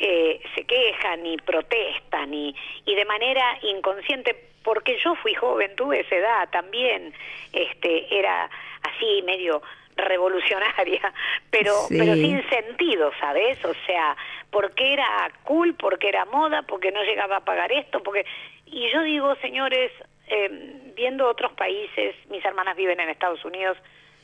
eh, 0.00 0.40
se 0.56 0.64
quejan 0.64 1.24
y 1.24 1.36
protestan 1.36 2.34
y, 2.34 2.56
y 2.86 2.94
de 2.96 3.04
manera 3.04 3.56
inconsciente, 3.62 4.48
porque 4.64 4.98
yo 4.98 5.14
fui 5.14 5.32
joven, 5.34 5.76
tuve 5.76 6.00
esa 6.00 6.16
edad 6.16 6.48
también, 6.50 7.14
este, 7.52 8.18
era 8.18 8.50
así 8.82 9.22
medio 9.22 9.62
revolucionaria, 9.98 11.12
pero, 11.50 11.74
pero 11.88 12.14
sin 12.14 12.48
sentido, 12.48 13.10
¿sabes? 13.20 13.62
O 13.64 13.74
sea, 13.86 14.16
porque 14.50 14.94
era 14.94 15.30
cool, 15.44 15.74
porque 15.74 16.08
era 16.08 16.24
moda, 16.24 16.62
porque 16.62 16.90
no 16.92 17.02
llegaba 17.02 17.36
a 17.36 17.44
pagar 17.44 17.72
esto, 17.72 18.02
porque... 18.02 18.24
Y 18.66 18.90
yo 18.92 19.02
digo, 19.02 19.34
señores, 19.36 19.90
eh, 20.26 20.92
viendo 20.94 21.26
otros 21.26 21.52
países, 21.52 22.14
mis 22.28 22.44
hermanas 22.44 22.76
viven 22.76 23.00
en 23.00 23.08
Estados 23.08 23.42
Unidos 23.44 23.78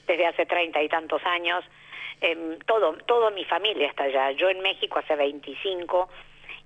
desde 0.06 0.26
hace 0.26 0.44
treinta 0.44 0.82
y 0.82 0.88
tantos 0.88 1.24
años, 1.24 1.64
eh, 2.20 2.58
todo, 2.66 2.94
toda 3.06 3.30
mi 3.30 3.44
familia 3.44 3.88
está 3.88 4.04
allá, 4.04 4.30
yo 4.32 4.50
en 4.50 4.60
México 4.60 4.98
hace 4.98 5.16
25, 5.16 6.08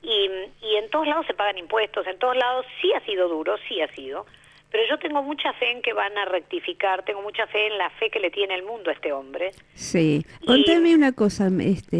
y, 0.02 0.30
y 0.60 0.76
en 0.76 0.90
todos 0.90 1.06
lados 1.06 1.26
se 1.26 1.34
pagan 1.34 1.58
impuestos, 1.58 2.06
en 2.06 2.18
todos 2.18 2.36
lados 2.36 2.66
sí 2.80 2.92
ha 2.92 3.00
sido 3.00 3.28
duro, 3.28 3.56
sí 3.68 3.80
ha 3.80 3.88
sido, 3.94 4.26
pero 4.70 4.84
yo 4.88 4.98
tengo 4.98 5.22
mucha 5.22 5.52
fe 5.54 5.70
en 5.70 5.82
que 5.82 5.92
van 5.94 6.16
a 6.18 6.26
rectificar, 6.26 7.04
tengo 7.04 7.22
mucha 7.22 7.46
fe 7.46 7.68
en 7.68 7.78
la 7.78 7.88
fe 7.90 8.10
que 8.10 8.20
le 8.20 8.30
tiene 8.30 8.54
el 8.54 8.64
mundo 8.64 8.90
a 8.90 8.92
este 8.92 9.12
hombre. 9.12 9.52
Sí. 9.74 10.24
Contame 10.46 10.94
una 10.94 11.12
cosa, 11.12 11.48
este, 11.60 11.96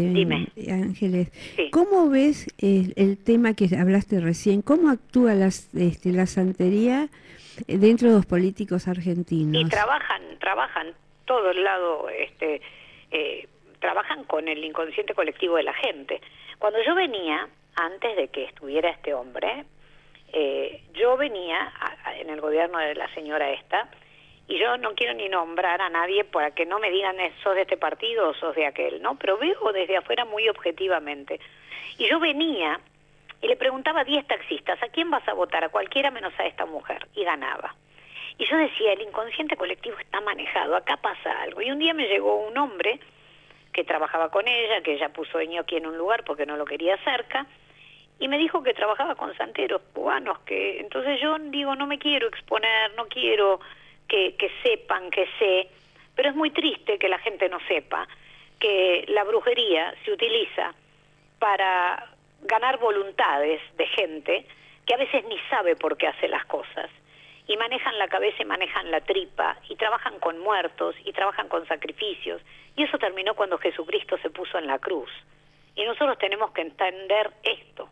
Ángeles. 0.71 1.31
¿Cómo 1.71 2.09
ves 2.09 2.47
el, 2.59 3.17
tema 3.23 3.55
que 3.55 3.75
hablaste 3.75 4.19
recién? 4.19 4.61
¿Cómo 4.61 4.89
actúa 4.89 5.33
las, 5.33 5.73
este, 5.73 6.11
la 6.11 6.27
santería 6.27 7.09
dentro 7.67 8.09
de 8.09 8.15
los 8.15 8.25
políticos 8.27 8.87
argentinos? 8.87 9.61
Y 9.61 9.67
trabajan, 9.67 10.21
trabajan 10.39 10.93
todo 11.25 11.49
el 11.51 11.63
lado, 11.63 12.07
este, 12.09 12.61
eh, 13.11 13.47
trabajan 13.79 14.25
con 14.25 14.47
el 14.47 14.63
inconsciente 14.63 15.15
colectivo 15.15 15.55
de 15.55 15.63
la 15.63 15.73
gente. 15.73 16.21
Cuando 16.59 16.79
yo 16.85 16.93
venía, 16.93 17.47
antes 17.75 18.15
de 18.15 18.27
que 18.27 18.45
estuviera 18.45 18.91
este 18.91 19.13
hombre, 19.13 19.65
eh, 20.33 20.83
yo 20.93 21.17
venía 21.17 21.71
en 22.19 22.29
el 22.29 22.41
gobierno 22.41 22.79
de 22.79 22.95
la 22.95 23.13
señora 23.13 23.51
esta, 23.51 23.89
y 24.47 24.57
yo 24.57 24.77
no 24.77 24.95
quiero 24.95 25.13
ni 25.13 25.29
nombrar 25.29 25.79
a 25.79 25.89
nadie 25.89 26.23
para 26.23 26.51
que 26.51 26.65
no 26.65 26.79
me 26.79 26.89
digan 26.89 27.19
eh, 27.19 27.31
sos 27.43 27.53
de 27.53 27.61
este 27.61 27.77
partido 27.77 28.29
o 28.29 28.33
sos 28.33 28.55
de 28.55 28.65
aquel, 28.65 28.99
¿no? 29.01 29.15
Pero 29.17 29.37
veo 29.37 29.71
desde 29.71 29.95
afuera 29.95 30.25
muy 30.25 30.49
objetivamente. 30.49 31.39
Y 31.99 32.09
yo 32.09 32.19
venía 32.19 32.79
y 33.41 33.47
le 33.47 33.55
preguntaba 33.55 34.01
a 34.01 34.05
10 34.05 34.25
taxistas, 34.25 34.81
¿a 34.81 34.89
quién 34.89 35.11
vas 35.11 35.25
a 35.27 35.33
votar? 35.33 35.63
A 35.63 35.69
cualquiera 35.69 36.09
menos 36.09 36.33
a 36.39 36.47
esta 36.47 36.65
mujer. 36.65 37.07
Y 37.13 37.23
ganaba. 37.23 37.75
Y 38.39 38.45
yo 38.45 38.57
decía, 38.57 38.93
el 38.93 39.01
inconsciente 39.01 39.55
colectivo 39.55 39.97
está 39.99 40.19
manejado, 40.21 40.75
acá 40.75 40.97
pasa 40.97 41.41
algo. 41.41 41.61
Y 41.61 41.69
un 41.71 41.77
día 41.77 41.93
me 41.93 42.07
llegó 42.07 42.35
un 42.47 42.57
hombre 42.57 42.99
que 43.71 43.83
trabajaba 43.83 44.31
con 44.31 44.47
ella, 44.47 44.81
que 44.81 44.93
ella 44.93 45.09
puso 45.09 45.37
aquí 45.37 45.75
en 45.75 45.85
un 45.85 45.97
lugar 45.97 46.23
porque 46.23 46.45
no 46.45 46.57
lo 46.57 46.65
quería 46.65 46.97
cerca, 47.03 47.45
y 48.19 48.27
me 48.27 48.37
dijo 48.37 48.61
que 48.61 48.73
trabajaba 48.73 49.15
con 49.15 49.35
santeros 49.37 49.81
cubanos, 49.93 50.39
que 50.39 50.79
entonces 50.79 51.19
yo 51.21 51.37
digo, 51.39 51.75
no 51.75 51.87
me 51.87 51.97
quiero 51.97 52.27
exponer, 52.27 52.93
no 52.95 53.07
quiero 53.07 53.59
que, 54.07 54.35
que 54.35 54.51
sepan 54.61 55.09
que 55.09 55.27
sé, 55.39 55.69
pero 56.15 56.29
es 56.29 56.35
muy 56.35 56.51
triste 56.51 56.99
que 56.99 57.07
la 57.07 57.19
gente 57.19 57.47
no 57.47 57.59
sepa 57.67 58.07
que 58.59 59.05
la 59.07 59.23
brujería 59.23 59.93
se 60.03 60.11
utiliza 60.11 60.73
para 61.39 62.09
ganar 62.41 62.77
voluntades 62.77 63.61
de 63.77 63.87
gente 63.87 64.45
que 64.85 64.93
a 64.93 64.97
veces 64.97 65.23
ni 65.25 65.39
sabe 65.49 65.77
por 65.77 65.95
qué 65.95 66.07
hace 66.07 66.27
las 66.27 66.45
cosas 66.45 66.89
y 67.47 67.55
manejan 67.55 67.97
la 67.97 68.09
cabeza 68.09 68.43
y 68.43 68.45
manejan 68.45 68.91
la 68.91 68.99
tripa 68.99 69.57
y 69.69 69.75
trabajan 69.75 70.19
con 70.19 70.39
muertos 70.39 70.95
y 71.05 71.13
trabajan 71.13 71.47
con 71.47 71.65
sacrificios 71.67 72.41
y 72.75 72.83
eso 72.83 72.97
terminó 72.97 73.33
cuando 73.33 73.57
Jesucristo 73.57 74.17
se 74.21 74.29
puso 74.29 74.57
en 74.57 74.67
la 74.67 74.79
cruz. 74.79 75.09
Y 75.75 75.85
nosotros 75.85 76.17
tenemos 76.17 76.51
que 76.51 76.61
entender 76.61 77.31
esto 77.43 77.89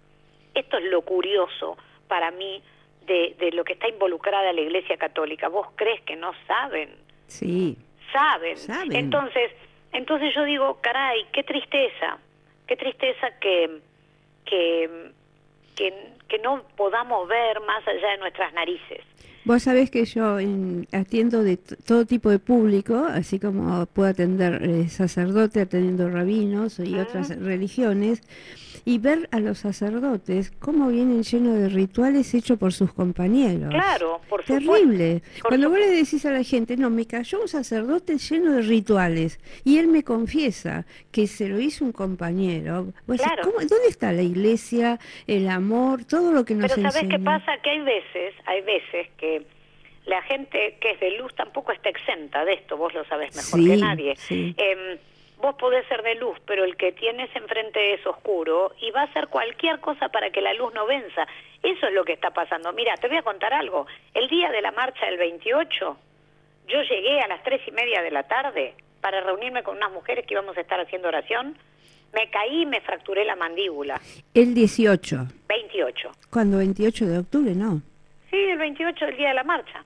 esto 0.59 0.77
es 0.77 0.85
lo 0.85 1.01
curioso 1.01 1.77
para 2.07 2.31
mí 2.31 2.61
de, 3.05 3.35
de 3.39 3.51
lo 3.51 3.63
que 3.63 3.73
está 3.73 3.87
involucrada 3.87 4.53
la 4.53 4.61
Iglesia 4.61 4.97
Católica. 4.97 5.47
¿Vos 5.47 5.67
crees 5.75 6.01
que 6.01 6.15
no 6.15 6.31
saben? 6.47 6.89
Sí. 7.27 7.77
Saben. 8.11 8.57
Entonces, 8.95 9.51
entonces 9.91 10.33
yo 10.33 10.43
digo, 10.45 10.79
caray, 10.81 11.25
qué 11.33 11.43
tristeza, 11.43 12.17
qué 12.65 12.75
tristeza 12.75 13.31
que, 13.39 13.79
que, 14.45 15.11
que, 15.75 15.93
que 16.27 16.39
no 16.39 16.63
podamos 16.75 17.27
ver 17.27 17.59
más 17.61 17.87
allá 17.87 18.11
de 18.11 18.17
nuestras 18.17 18.53
narices. 18.53 19.01
Vos 19.47 19.63
sabés 19.63 19.89
que 19.89 20.03
yo 20.03 20.39
atiendo 20.91 21.41
de 21.41 21.55
todo 21.55 22.05
tipo 22.05 22.29
de 22.29 22.39
público, 22.39 23.05
así 23.09 23.39
como 23.39 23.85
puedo 23.85 24.09
atender 24.09 24.61
eh, 24.61 24.89
sacerdotes, 24.89 25.63
atendiendo 25.63 26.09
rabinos 26.09 26.79
y 26.79 26.95
otras 26.99 27.29
religiones, 27.39 28.21
y 28.87 28.99
ver 28.99 29.27
a 29.33 29.41
los 29.41 29.57
sacerdotes 29.57 30.49
cómo 30.59 30.87
vienen 30.87 31.21
llenos 31.21 31.59
de 31.59 31.67
rituales 31.67 32.33
hechos 32.33 32.57
por 32.57 32.71
sus 32.71 32.93
compañeros. 32.93 33.69
Claro, 33.69 34.21
por 34.29 34.45
Terrible. 34.45 35.21
Cuando 35.45 35.69
vos 35.69 35.77
le 35.77 35.89
decís 35.89 36.25
a 36.25 36.31
la 36.31 36.41
gente, 36.41 36.77
no, 36.77 36.89
me 36.89 37.05
cayó 37.05 37.41
un 37.41 37.49
sacerdote 37.49 38.17
lleno 38.17 38.53
de 38.53 38.61
rituales, 38.61 39.41
y 39.65 39.79
él 39.79 39.89
me 39.89 40.05
confiesa 40.05 40.85
que 41.11 41.27
se 41.27 41.49
lo 41.49 41.59
hizo 41.59 41.83
un 41.83 41.91
compañero, 41.91 42.93
¿dónde 43.05 43.87
está 43.89 44.13
la 44.13 44.21
iglesia, 44.21 44.99
el 45.27 45.49
amor, 45.49 46.05
todo 46.05 46.31
lo 46.31 46.45
que 46.45 46.55
nos 46.55 46.73
Pero 46.73 46.89
¿sabés 46.89 47.09
qué 47.09 47.19
pasa? 47.19 47.57
Que 47.61 47.71
hay 47.71 47.81
veces, 47.81 48.35
hay 48.45 48.61
veces 48.61 49.09
que 49.17 49.45
la 50.05 50.21
gente 50.21 50.77
que 50.79 50.91
es 50.91 50.99
de 51.01 51.11
luz 51.17 51.35
tampoco 51.35 51.73
está 51.73 51.89
exenta 51.89 52.45
de 52.45 52.53
esto, 52.53 52.77
vos 52.77 52.93
lo 52.93 53.03
sabés 53.03 53.35
mejor 53.35 53.69
que 53.69 53.75
nadie. 53.75 54.13
Em, 54.29 54.97
vos 55.39 55.55
podés 55.55 55.87
ser 55.87 56.03
de 56.03 56.15
luz, 56.15 56.37
pero 56.45 56.63
el 56.63 56.75
que 56.77 56.91
tienes 56.91 57.33
enfrente 57.35 57.93
es 57.93 58.05
oscuro 58.05 58.73
y 58.79 58.91
va 58.91 59.01
a 59.01 59.05
hacer 59.05 59.27
cualquier 59.27 59.79
cosa 59.79 60.09
para 60.09 60.29
que 60.29 60.41
la 60.41 60.53
luz 60.53 60.73
no 60.73 60.85
venza. 60.85 61.27
Eso 61.63 61.87
es 61.87 61.93
lo 61.93 62.05
que 62.05 62.13
está 62.13 62.31
pasando. 62.31 62.73
Mira, 62.73 62.95
te 62.97 63.07
voy 63.07 63.17
a 63.17 63.23
contar 63.23 63.53
algo. 63.53 63.87
El 64.13 64.27
día 64.29 64.51
de 64.51 64.61
la 64.61 64.71
marcha 64.71 65.05
del 65.05 65.17
28, 65.17 65.97
yo 66.67 66.81
llegué 66.81 67.19
a 67.21 67.27
las 67.27 67.43
tres 67.43 67.61
y 67.67 67.71
media 67.71 68.01
de 68.01 68.11
la 68.11 68.23
tarde 68.23 68.75
para 69.01 69.21
reunirme 69.21 69.63
con 69.63 69.77
unas 69.77 69.91
mujeres 69.91 70.25
que 70.25 70.33
íbamos 70.33 70.57
a 70.57 70.61
estar 70.61 70.79
haciendo 70.79 71.07
oración. 71.07 71.57
Me 72.13 72.29
caí 72.29 72.63
y 72.63 72.65
me 72.65 72.81
fracturé 72.81 73.25
la 73.25 73.35
mandíbula. 73.35 73.99
El 74.33 74.53
18. 74.53 75.27
28. 75.47 76.11
¿Cuándo? 76.29 76.57
28 76.57 77.05
de 77.05 77.17
octubre, 77.19 77.53
no. 77.53 77.81
Sí, 78.29 78.37
el 78.37 78.57
28, 78.57 79.05
el 79.05 79.17
día 79.17 79.29
de 79.29 79.33
la 79.35 79.43
marcha. 79.43 79.83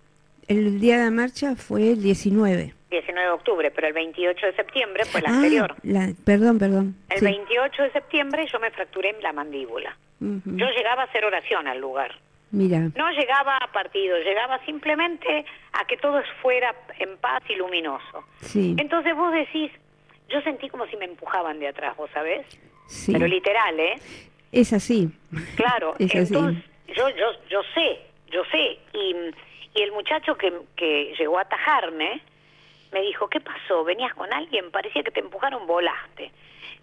El 0.48 0.80
día 0.80 0.98
de 0.98 1.06
la 1.06 1.12
marcha 1.12 1.56
fue 1.56 1.92
el 1.92 2.02
19. 2.02 2.74
19 2.92 3.28
de 3.28 3.34
octubre, 3.34 3.72
pero 3.72 3.88
el 3.88 3.94
28 3.94 4.46
de 4.46 4.54
septiembre 4.54 5.06
fue 5.06 5.22
el 5.22 5.26
ah, 5.26 5.30
anterior. 5.30 5.76
perdón, 6.24 6.60
perdón. 6.60 6.96
El 7.10 7.22
28 7.22 7.84
de 7.84 7.92
septiembre 7.92 8.46
yo 8.52 8.60
me 8.60 8.70
fracturé 8.72 9.16
la 9.22 9.34
mandíbula. 9.34 9.98
Yo 10.20 10.70
llegaba 10.70 11.02
a 11.02 11.06
hacer 11.06 11.26
oración 11.26 11.68
al 11.68 11.80
lugar. 11.80 12.14
Mira. 12.52 12.80
No 12.96 13.10
llegaba 13.12 13.58
a 13.58 13.72
partido, 13.72 14.18
llegaba 14.20 14.64
simplemente 14.66 15.46
a 15.74 15.86
que 15.86 15.98
todo 15.98 16.22
fuera 16.42 16.76
en 17.00 17.18
paz 17.18 17.42
y 17.50 17.56
luminoso. 17.56 18.26
Sí. 18.42 18.76
Entonces 18.78 19.16
vos 19.16 19.34
decís, 19.34 19.72
yo 20.30 20.42
sentí 20.42 20.70
como 20.70 20.86
si 20.86 20.98
me 20.98 21.06
empujaban 21.06 21.60
de 21.60 21.70
atrás, 21.70 21.96
¿vos 21.98 22.12
sabés? 22.14 22.46
Sí. 22.88 23.14
Pero 23.14 23.26
literal, 23.26 23.80
¿eh? 23.80 23.96
Es 24.52 24.74
así. 24.74 25.10
Claro, 25.56 25.96
es 26.00 26.14
entonces 26.14 26.64
yo 26.96 27.10
yo 27.10 27.32
yo 27.50 27.62
sé 27.74 28.12
yo 28.32 28.44
sé. 28.46 28.80
Y, 28.94 29.16
y 29.76 29.84
el 29.84 29.92
muchacho 29.92 30.36
que, 30.36 30.52
que 30.76 31.14
llegó 31.18 31.38
a 31.38 31.42
atajarme 31.42 32.22
me 32.92 33.02
dijo, 33.02 33.28
¿qué 33.28 33.40
pasó? 33.40 33.84
¿Venías 33.84 34.14
con 34.14 34.32
alguien? 34.34 34.72
Parecía 34.72 35.04
que 35.04 35.12
te 35.12 35.20
empujaron, 35.20 35.66
volaste. 35.68 36.32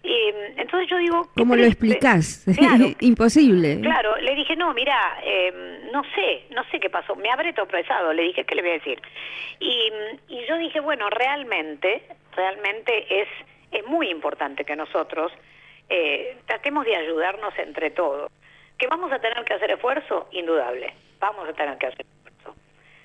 Y, 0.01 0.15
entonces 0.57 0.89
yo 0.89 0.97
digo... 0.97 1.29
¿Cómo 1.35 1.55
lo 1.55 1.63
explicás? 1.63 2.45
Imposible. 3.01 3.79
Claro, 3.81 4.15
le 4.17 4.33
dije, 4.35 4.55
no, 4.55 4.73
mira, 4.73 5.19
em, 5.23 5.91
no 5.91 6.03
sé, 6.15 6.45
no 6.51 6.63
sé 6.71 6.79
qué 6.79 6.89
pasó. 6.89 7.15
Me 7.15 7.29
habré 7.29 7.53
tropezado, 7.53 8.13
le 8.13 8.23
dije, 8.23 8.45
¿qué 8.45 8.55
le 8.55 8.61
voy 8.61 8.71
a 8.71 8.73
decir? 8.73 9.01
Y, 9.59 9.91
y 10.29 10.45
yo 10.47 10.57
dije, 10.57 10.79
bueno, 10.79 11.09
realmente, 11.09 12.03
realmente 12.35 13.21
es, 13.21 13.27
es 13.71 13.85
muy 13.87 14.09
importante 14.09 14.63
que 14.63 14.75
nosotros 14.75 15.31
eh, 15.89 16.37
tratemos 16.45 16.85
de 16.85 16.95
ayudarnos 16.95 17.53
entre 17.59 17.91
todos. 17.91 18.31
¿Que 18.77 18.87
vamos 18.87 19.11
a 19.11 19.19
tener 19.19 19.43
que 19.43 19.53
hacer 19.53 19.71
esfuerzo? 19.71 20.29
Indudable 20.31 20.93
vamos 21.19 21.47
a 21.47 21.53
tener 21.53 21.77
que 21.77 21.87
hacer 21.87 22.05
eso. 22.39 22.55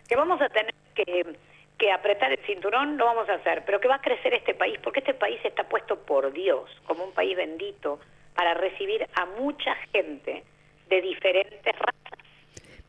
Que 0.09 0.17
vamos 0.17 0.41
a 0.41 0.49
tener 0.49 0.75
que, 0.95 1.37
que 1.79 1.91
apretar 1.91 2.33
el 2.33 2.39
cinturón, 2.47 2.97
lo 2.97 3.05
vamos 3.05 3.29
a 3.29 3.35
hacer, 3.35 3.65
pero 3.67 3.81
que 3.81 3.89
va 3.89 3.97
a 3.97 4.01
crecer 4.01 4.35
este 4.35 4.55
país, 4.55 4.79
porque 4.83 5.01
este 5.01 5.15
país 5.15 5.41
está 5.45 5.65
puesto 5.65 5.99
por 6.05 6.33
Dios 6.33 6.71
como 6.87 7.05
un 7.05 7.13
país 7.13 7.37
bendito 7.37 7.99
para 8.35 8.55
recibir 8.55 9.07
a 9.15 9.27
mucha 9.41 9.75
gente 9.93 10.45
de 10.89 11.01
diferentes 11.01 11.79
razas. 11.79 12.19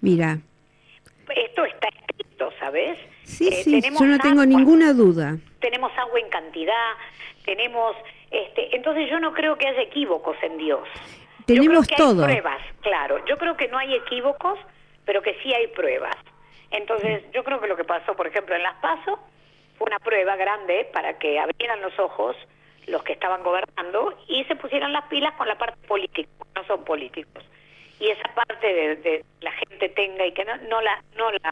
Mira. 0.02 0.38
Esto 1.36 1.66
está 1.66 1.88
escrito, 1.88 2.52
¿sabes? 2.60 3.00
Sí, 3.24 3.48
eh, 3.48 3.64
sí, 3.64 3.82
yo 3.82 4.06
no 4.06 4.20
tengo 4.20 4.46
ninguna 4.46 4.94
duda. 4.94 5.38
Tenemos 5.60 5.92
agua 5.98 6.20
en 6.20 6.30
cantidad, 6.30 6.92
tenemos... 7.44 7.96
Este, 8.30 8.76
entonces 8.76 9.10
yo 9.10 9.20
no 9.20 9.34
creo 9.34 9.58
que 9.58 9.68
haya 9.68 9.82
equívocos 9.82 10.38
en 10.44 10.58
Dios. 10.58 10.88
tenemos 11.46 11.66
yo 11.66 11.72
creo 11.72 11.84
que 11.88 11.96
todo. 11.96 12.26
Hay 12.26 12.34
pruebas, 12.34 12.62
claro. 12.82 13.26
Yo 13.26 13.38
creo 13.38 13.58
que 13.58 13.68
no 13.68 13.78
hay 13.78 13.96
equívocos, 13.96 14.60
pero 15.06 15.22
que 15.24 15.36
sí 15.42 15.54
hay 15.54 15.68
pruebas. 15.68 16.16
Entonces, 16.76 17.24
yo 17.32 17.44
creo 17.44 17.62
que 17.62 17.68
lo 17.68 17.78
que 17.78 17.86
pasó, 17.86 18.16
por 18.16 18.28
ejemplo, 18.28 18.54
en 18.56 18.64
Las 18.64 18.76
Paso, 18.82 19.20
fue 19.78 19.88
una 19.88 20.00
prueba 20.00 20.36
grande 20.36 20.90
para 20.94 21.18
que 21.18 21.40
abrieran 21.40 21.82
los 21.82 21.98
ojos 22.00 22.36
los 22.88 23.02
que 23.04 23.14
estaban 23.14 23.44
gobernando 23.44 24.14
y 24.28 24.44
se 24.44 24.56
pusieran 24.56 24.94
las 24.94 25.06
pilas 25.06 25.34
con 25.36 25.48
la 25.48 25.58
parte 25.58 25.78
política, 25.88 26.30
no 26.54 26.64
son 26.66 26.84
políticos. 26.84 27.44
Y 28.00 28.10
esa 28.10 28.34
parte 28.36 28.68
de, 28.68 28.96
de 28.98 29.26
la 29.42 29.52
gente 29.52 29.90
tenga 29.90 30.26
y 30.26 30.34
que 30.34 30.46
no, 30.46 30.56
no 30.70 30.82
la 30.82 31.02
no 31.16 31.32
la 31.32 31.52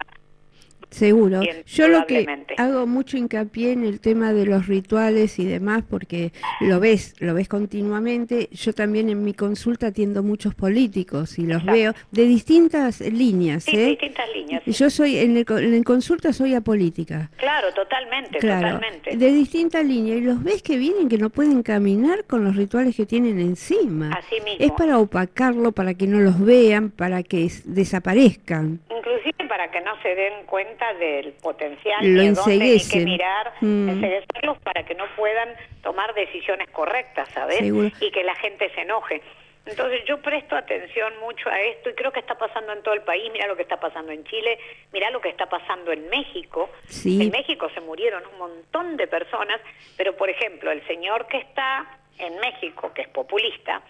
Seguro. 0.89 1.39
Bien, 1.41 1.63
Yo 1.65 1.87
lo 1.87 2.05
que 2.05 2.25
hago 2.57 2.85
mucho 2.87 3.17
hincapié 3.17 3.71
en 3.71 3.83
el 3.83 3.99
tema 3.99 4.33
de 4.33 4.45
los 4.45 4.67
rituales 4.67 5.39
y 5.39 5.45
demás, 5.45 5.83
porque 5.89 6.31
lo 6.61 6.79
ves, 6.79 7.15
lo 7.19 7.33
ves 7.33 7.47
continuamente. 7.47 8.49
Yo 8.51 8.73
también 8.73 9.09
en 9.09 9.23
mi 9.23 9.33
consulta 9.33 9.87
atiendo 9.87 10.23
muchos 10.23 10.55
políticos 10.55 11.39
y 11.39 11.45
los 11.45 11.63
veo 11.65 11.93
de 12.11 12.23
distintas 12.25 13.01
líneas. 13.01 13.63
sí, 13.63 13.75
¿eh? 13.75 13.85
distintas 13.87 14.25
líneas. 14.35 14.61
sí. 14.65 14.71
Yo 14.71 14.89
soy 14.89 15.17
en 15.17 15.37
el, 15.37 15.45
en 15.49 15.73
el 15.73 15.83
consulta 15.83 16.33
soy 16.33 16.53
apolítica. 16.53 17.29
Claro, 17.37 17.73
totalmente, 17.73 18.37
Claro, 18.39 18.75
totalmente. 18.75 19.17
de 19.17 19.31
distintas 19.31 19.85
líneas 19.85 20.17
y 20.17 20.21
los 20.21 20.43
ves 20.43 20.61
que 20.61 20.77
vienen 20.77 21.09
que 21.09 21.17
no 21.17 21.29
pueden 21.29 21.63
caminar 21.63 22.23
con 22.25 22.43
los 22.43 22.55
rituales 22.55 22.95
que 22.95 23.05
tienen 23.05 23.39
encima. 23.39 24.11
Así 24.11 24.35
mismo. 24.43 24.57
Es 24.65 24.71
para 24.71 24.99
opacarlo, 24.99 25.71
para 25.71 25.93
que 25.93 26.07
no 26.07 26.19
los 26.19 26.39
vean, 26.39 26.89
para 26.89 27.23
que 27.23 27.49
desaparezcan. 27.65 28.79
Inclusive 28.89 29.47
para 29.63 29.71
que 29.71 29.81
no 29.81 30.01
se 30.01 30.13
den 30.13 30.45
cuenta 30.45 30.93
del 30.95 31.31
potencial 31.33 31.99
Lo 32.01 32.21
de 32.21 32.31
dónde 32.31 32.43
qué 32.59 32.73
enceguecen. 32.73 33.05
mirar, 33.05 33.53
Mm. 33.61 34.55
para 34.61 34.83
que 34.83 34.93
no 34.95 35.05
puedan 35.15 35.55
tomar 35.81 36.13
decisiones 36.13 36.69
correctas, 36.71 37.29
¿sabes? 37.29 37.59
Seguro. 37.59 37.89
Y 38.01 38.11
que 38.11 38.23
la 38.25 38.35
gente 38.35 38.69
se 38.75 38.81
enoje. 38.81 39.21
Entonces 39.65 40.03
yo 40.05 40.21
presto 40.21 40.57
atención 40.57 41.13
mucho 41.21 41.49
a 41.49 41.61
esto 41.61 41.89
y 41.89 41.93
creo 41.93 42.11
que 42.11 42.19
está 42.19 42.35
pasando 42.37 42.73
en 42.73 42.83
todo 42.83 42.93
el 42.93 43.03
país. 43.03 43.29
Mira 43.31 43.47
lo 43.47 43.55
que 43.55 43.61
está 43.61 43.79
pasando 43.79 44.11
en 44.11 44.25
Chile, 44.25 44.59
mira 44.91 45.09
lo 45.11 45.21
que 45.21 45.29
está 45.29 45.45
pasando 45.47 45.93
en 45.93 46.09
México. 46.09 46.69
Sí. 46.87 47.21
En 47.23 47.29
México 47.31 47.69
se 47.73 47.79
murieron 47.79 48.23
un 48.33 48.37
montón 48.39 48.97
de 48.97 49.07
personas, 49.07 49.61
pero 49.95 50.17
por 50.17 50.29
ejemplo 50.29 50.71
el 50.71 50.85
señor 50.87 51.27
que 51.27 51.37
está 51.37 51.87
en 52.19 52.37
México, 52.41 52.91
que 52.93 53.03
es 53.03 53.07
populista, 53.07 53.81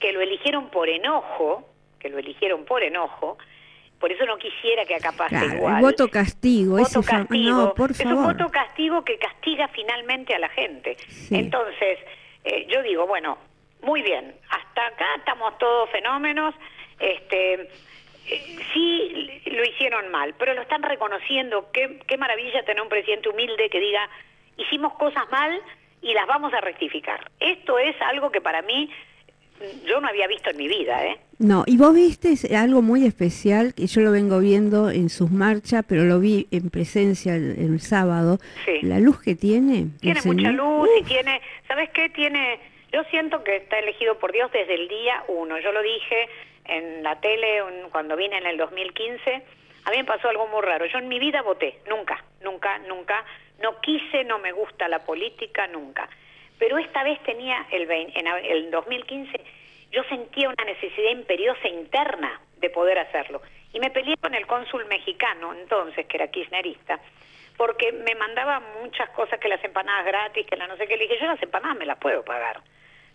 que 0.00 0.12
lo 0.12 0.20
eligieron 0.20 0.70
por 0.70 0.88
enojo, 0.88 1.68
que 2.00 2.08
lo 2.08 2.18
eligieron 2.18 2.64
por 2.64 2.82
enojo, 2.82 3.38
por 4.00 4.10
eso 4.10 4.24
no 4.26 4.38
quisiera 4.38 4.84
que 4.86 4.94
acá 4.96 5.12
pase 5.12 5.36
Claro, 5.36 5.54
igual. 5.54 5.76
el 5.76 5.82
voto 5.82 6.08
castigo, 6.08 6.78
Voto 6.78 7.02
castigo. 7.02 7.50
no, 7.56 7.74
por 7.74 7.90
es 7.92 8.00
un 8.00 8.14
favor. 8.16 8.36
voto 8.36 8.50
castigo 8.50 9.04
que 9.04 9.18
castiga 9.18 9.68
finalmente 9.68 10.34
a 10.34 10.38
la 10.40 10.48
gente. 10.48 10.96
Sí. 10.96 11.36
Entonces, 11.36 11.98
eh, 12.44 12.66
yo 12.68 12.82
digo, 12.82 13.06
bueno, 13.06 13.36
muy 13.82 14.02
bien, 14.02 14.34
hasta 14.48 14.86
acá 14.86 15.06
estamos 15.18 15.56
todos 15.58 15.88
fenómenos, 15.90 16.54
este, 16.98 17.54
eh, 18.26 18.56
sí 18.72 19.40
lo 19.46 19.64
hicieron 19.64 20.10
mal, 20.10 20.34
pero 20.38 20.54
lo 20.54 20.62
están 20.62 20.82
reconociendo. 20.82 21.70
Qué, 21.72 22.00
qué 22.06 22.16
maravilla 22.16 22.62
tener 22.64 22.82
un 22.82 22.88
presidente 22.88 23.28
humilde 23.28 23.68
que 23.70 23.80
diga, 23.80 24.08
hicimos 24.56 24.94
cosas 24.94 25.24
mal 25.30 25.60
y 26.02 26.14
las 26.14 26.26
vamos 26.26 26.52
a 26.54 26.60
rectificar. 26.60 27.30
Esto 27.40 27.78
es 27.78 27.94
algo 28.00 28.30
que 28.30 28.40
para 28.40 28.62
mí 28.62 28.90
yo 29.86 30.00
no 30.00 30.08
había 30.08 30.26
visto 30.26 30.50
en 30.50 30.56
mi 30.56 30.68
vida, 30.68 31.04
¿eh? 31.06 31.18
No, 31.38 31.64
y 31.66 31.76
vos 31.76 31.94
viste 31.94 32.34
algo 32.56 32.82
muy 32.82 33.06
especial, 33.06 33.74
que 33.74 33.86
yo 33.86 34.00
lo 34.02 34.12
vengo 34.12 34.38
viendo 34.40 34.90
en 34.90 35.08
sus 35.08 35.30
marchas, 35.30 35.84
pero 35.88 36.04
lo 36.04 36.20
vi 36.20 36.46
en 36.50 36.70
presencia 36.70 37.34
el, 37.34 37.56
el 37.58 37.80
sábado, 37.80 38.38
Sí. 38.66 38.80
la 38.82 38.98
luz 39.00 39.20
que 39.22 39.34
tiene. 39.34 39.86
Tiene 40.00 40.20
mucha 40.24 40.50
luz 40.52 40.88
y 41.00 41.04
tiene, 41.04 41.40
¿sabes 41.66 41.88
qué? 41.90 42.08
Tiene, 42.10 42.58
yo 42.92 43.02
siento 43.04 43.42
que 43.42 43.56
está 43.56 43.78
elegido 43.78 44.18
por 44.18 44.32
Dios 44.32 44.50
desde 44.52 44.74
el 44.74 44.88
día 44.88 45.24
uno. 45.28 45.58
Yo 45.60 45.72
lo 45.72 45.82
dije 45.82 46.28
en 46.66 47.02
la 47.02 47.18
tele 47.20 47.62
cuando 47.90 48.16
vine 48.16 48.36
en 48.38 48.46
el 48.46 48.56
2015. 48.58 49.42
A 49.86 49.90
mí 49.90 49.96
me 49.96 50.04
pasó 50.04 50.28
algo 50.28 50.46
muy 50.48 50.60
raro. 50.60 50.84
Yo 50.86 50.98
en 50.98 51.08
mi 51.08 51.18
vida 51.18 51.40
voté, 51.42 51.78
nunca, 51.88 52.22
nunca, 52.44 52.78
nunca. 52.86 53.24
No 53.62 53.80
quise, 53.80 54.24
no 54.24 54.38
me 54.38 54.52
gusta 54.52 54.88
la 54.88 55.00
política, 55.00 55.66
nunca. 55.68 56.08
Pero 56.60 56.78
esta 56.78 57.02
vez 57.02 57.18
tenía 57.24 57.66
el, 57.72 57.88
vein- 57.88 58.12
en 58.14 58.28
a- 58.28 58.38
el 58.38 58.70
2015, 58.70 59.40
yo 59.90 60.04
sentía 60.04 60.48
una 60.48 60.64
necesidad 60.64 61.10
imperiosa 61.10 61.66
interna 61.66 62.40
de 62.58 62.70
poder 62.70 62.98
hacerlo. 63.00 63.42
Y 63.72 63.80
me 63.80 63.90
peleé 63.90 64.16
con 64.18 64.34
el 64.34 64.46
cónsul 64.46 64.84
mexicano, 64.86 65.52
entonces, 65.54 66.06
que 66.06 66.16
era 66.18 66.28
kirchnerista, 66.28 67.00
porque 67.56 67.90
me 67.92 68.14
mandaba 68.14 68.60
muchas 68.82 69.08
cosas, 69.10 69.40
que 69.40 69.48
las 69.48 69.62
empanadas 69.64 70.04
gratis, 70.06 70.46
que 70.46 70.56
la 70.56 70.66
no 70.68 70.76
sé 70.76 70.86
qué. 70.86 70.96
Le 70.96 71.04
dije, 71.08 71.18
yo 71.20 71.26
las 71.26 71.42
empanadas 71.42 71.76
me 71.78 71.86
las 71.86 71.98
puedo 71.98 72.24
pagar, 72.24 72.60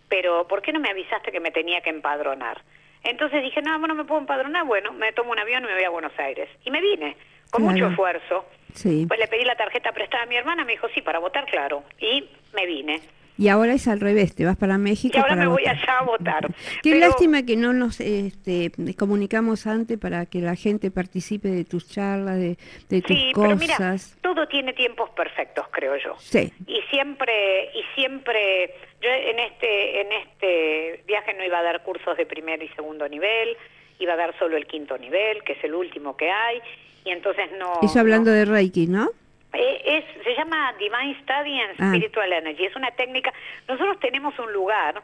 pero 0.08 0.46
¿por 0.48 0.60
qué 0.60 0.72
no 0.72 0.80
me 0.80 0.90
avisaste 0.90 1.30
que 1.32 1.40
me 1.40 1.50
tenía 1.52 1.80
que 1.80 1.90
empadronar? 1.90 2.60
Entonces 3.04 3.42
dije, 3.42 3.62
no, 3.62 3.78
no 3.78 3.94
me 3.94 4.04
puedo 4.04 4.20
empadronar, 4.20 4.64
bueno, 4.64 4.92
me 4.92 5.12
tomo 5.12 5.30
un 5.30 5.38
avión 5.38 5.62
y 5.62 5.66
me 5.68 5.74
voy 5.74 5.84
a 5.84 5.90
Buenos 5.90 6.18
Aires. 6.18 6.48
Y 6.64 6.70
me 6.72 6.80
vine, 6.80 7.16
con 7.50 7.62
Claro. 7.62 7.72
mucho 7.76 7.86
esfuerzo. 7.90 8.46
Sí. 8.74 9.04
Pues 9.06 9.20
le 9.20 9.28
pedí 9.28 9.44
la 9.44 9.54
tarjeta 9.56 9.92
prestada 9.92 10.24
a 10.24 10.26
mi 10.26 10.36
hermana, 10.36 10.64
me 10.64 10.72
dijo, 10.72 10.88
sí, 10.94 11.00
para 11.02 11.20
votar, 11.20 11.46
claro. 11.46 11.84
Y 12.00 12.28
me 12.52 12.66
vine. 12.66 13.00
Y 13.38 13.48
ahora 13.48 13.74
es 13.74 13.86
al 13.88 14.00
revés, 14.00 14.34
te 14.34 14.44
vas 14.44 14.56
para 14.56 14.78
México. 14.78 15.14
Y 15.16 15.20
ahora 15.20 15.30
para 15.30 15.42
me 15.42 15.48
voy 15.48 15.62
votar. 15.62 15.76
allá 15.76 15.98
a 15.98 16.02
votar. 16.04 16.46
Qué 16.82 16.90
Pero- 16.92 16.98
lástima 17.00 17.42
que 17.44 17.56
no 17.56 17.72
nos 17.72 18.00
este, 18.00 18.72
comunicamos 18.96 19.66
antes 19.66 19.98
para 19.98 20.26
que 20.26 20.40
la 20.40 20.56
gente 20.56 20.90
participe 20.90 21.48
de 21.48 21.64
tus 21.64 21.88
charlas, 21.88 22.36
de, 22.38 22.56
de 22.88 23.02
tus 23.02 23.16
Sí, 23.16 23.32
pero 23.34 23.56
mira, 23.56 23.76
cosas. 23.76 24.16
todo 24.22 24.48
tiene 24.48 24.72
tiempos 24.72 25.10
perfectos, 25.10 25.66
creo 25.70 25.96
yo. 25.96 26.14
Sí. 26.18 26.52
Y 26.66 26.80
siempre, 26.90 27.70
y 27.74 27.82
siempre, 27.94 28.74
yo 29.02 29.08
en 29.10 29.38
este, 29.38 30.00
en 30.00 30.12
este 30.12 31.04
viaje 31.06 31.34
no 31.34 31.44
iba 31.44 31.58
a 31.58 31.62
dar 31.62 31.82
cursos 31.82 32.16
de 32.16 32.24
primer 32.26 32.62
y 32.62 32.68
segundo 32.68 33.08
nivel, 33.08 33.56
iba 33.98 34.14
a 34.14 34.16
dar 34.16 34.38
solo 34.38 34.56
el 34.56 34.66
quinto 34.66 34.96
nivel, 34.98 35.42
que 35.44 35.52
es 35.52 35.64
el 35.64 35.74
último 35.74 36.16
que 36.16 36.30
hay, 36.30 36.58
y 37.04 37.10
entonces 37.10 37.46
no. 37.58 37.80
Eso 37.82 38.00
hablando 38.00 38.30
no- 38.30 38.36
de 38.36 38.44
Reiki, 38.46 38.86
¿no? 38.86 39.10
Eh, 39.52 39.82
es, 39.84 40.24
se 40.24 40.34
llama 40.34 40.74
Divine 40.78 41.18
Study 41.22 41.60
and 41.60 41.74
Ah. 41.80 41.88
Spiritual 41.90 42.32
Energy. 42.32 42.64
Es 42.66 42.76
una 42.76 42.90
técnica. 42.92 43.32
Nosotros 43.68 43.98
tenemos 44.00 44.38
un 44.38 44.52
lugar 44.52 45.02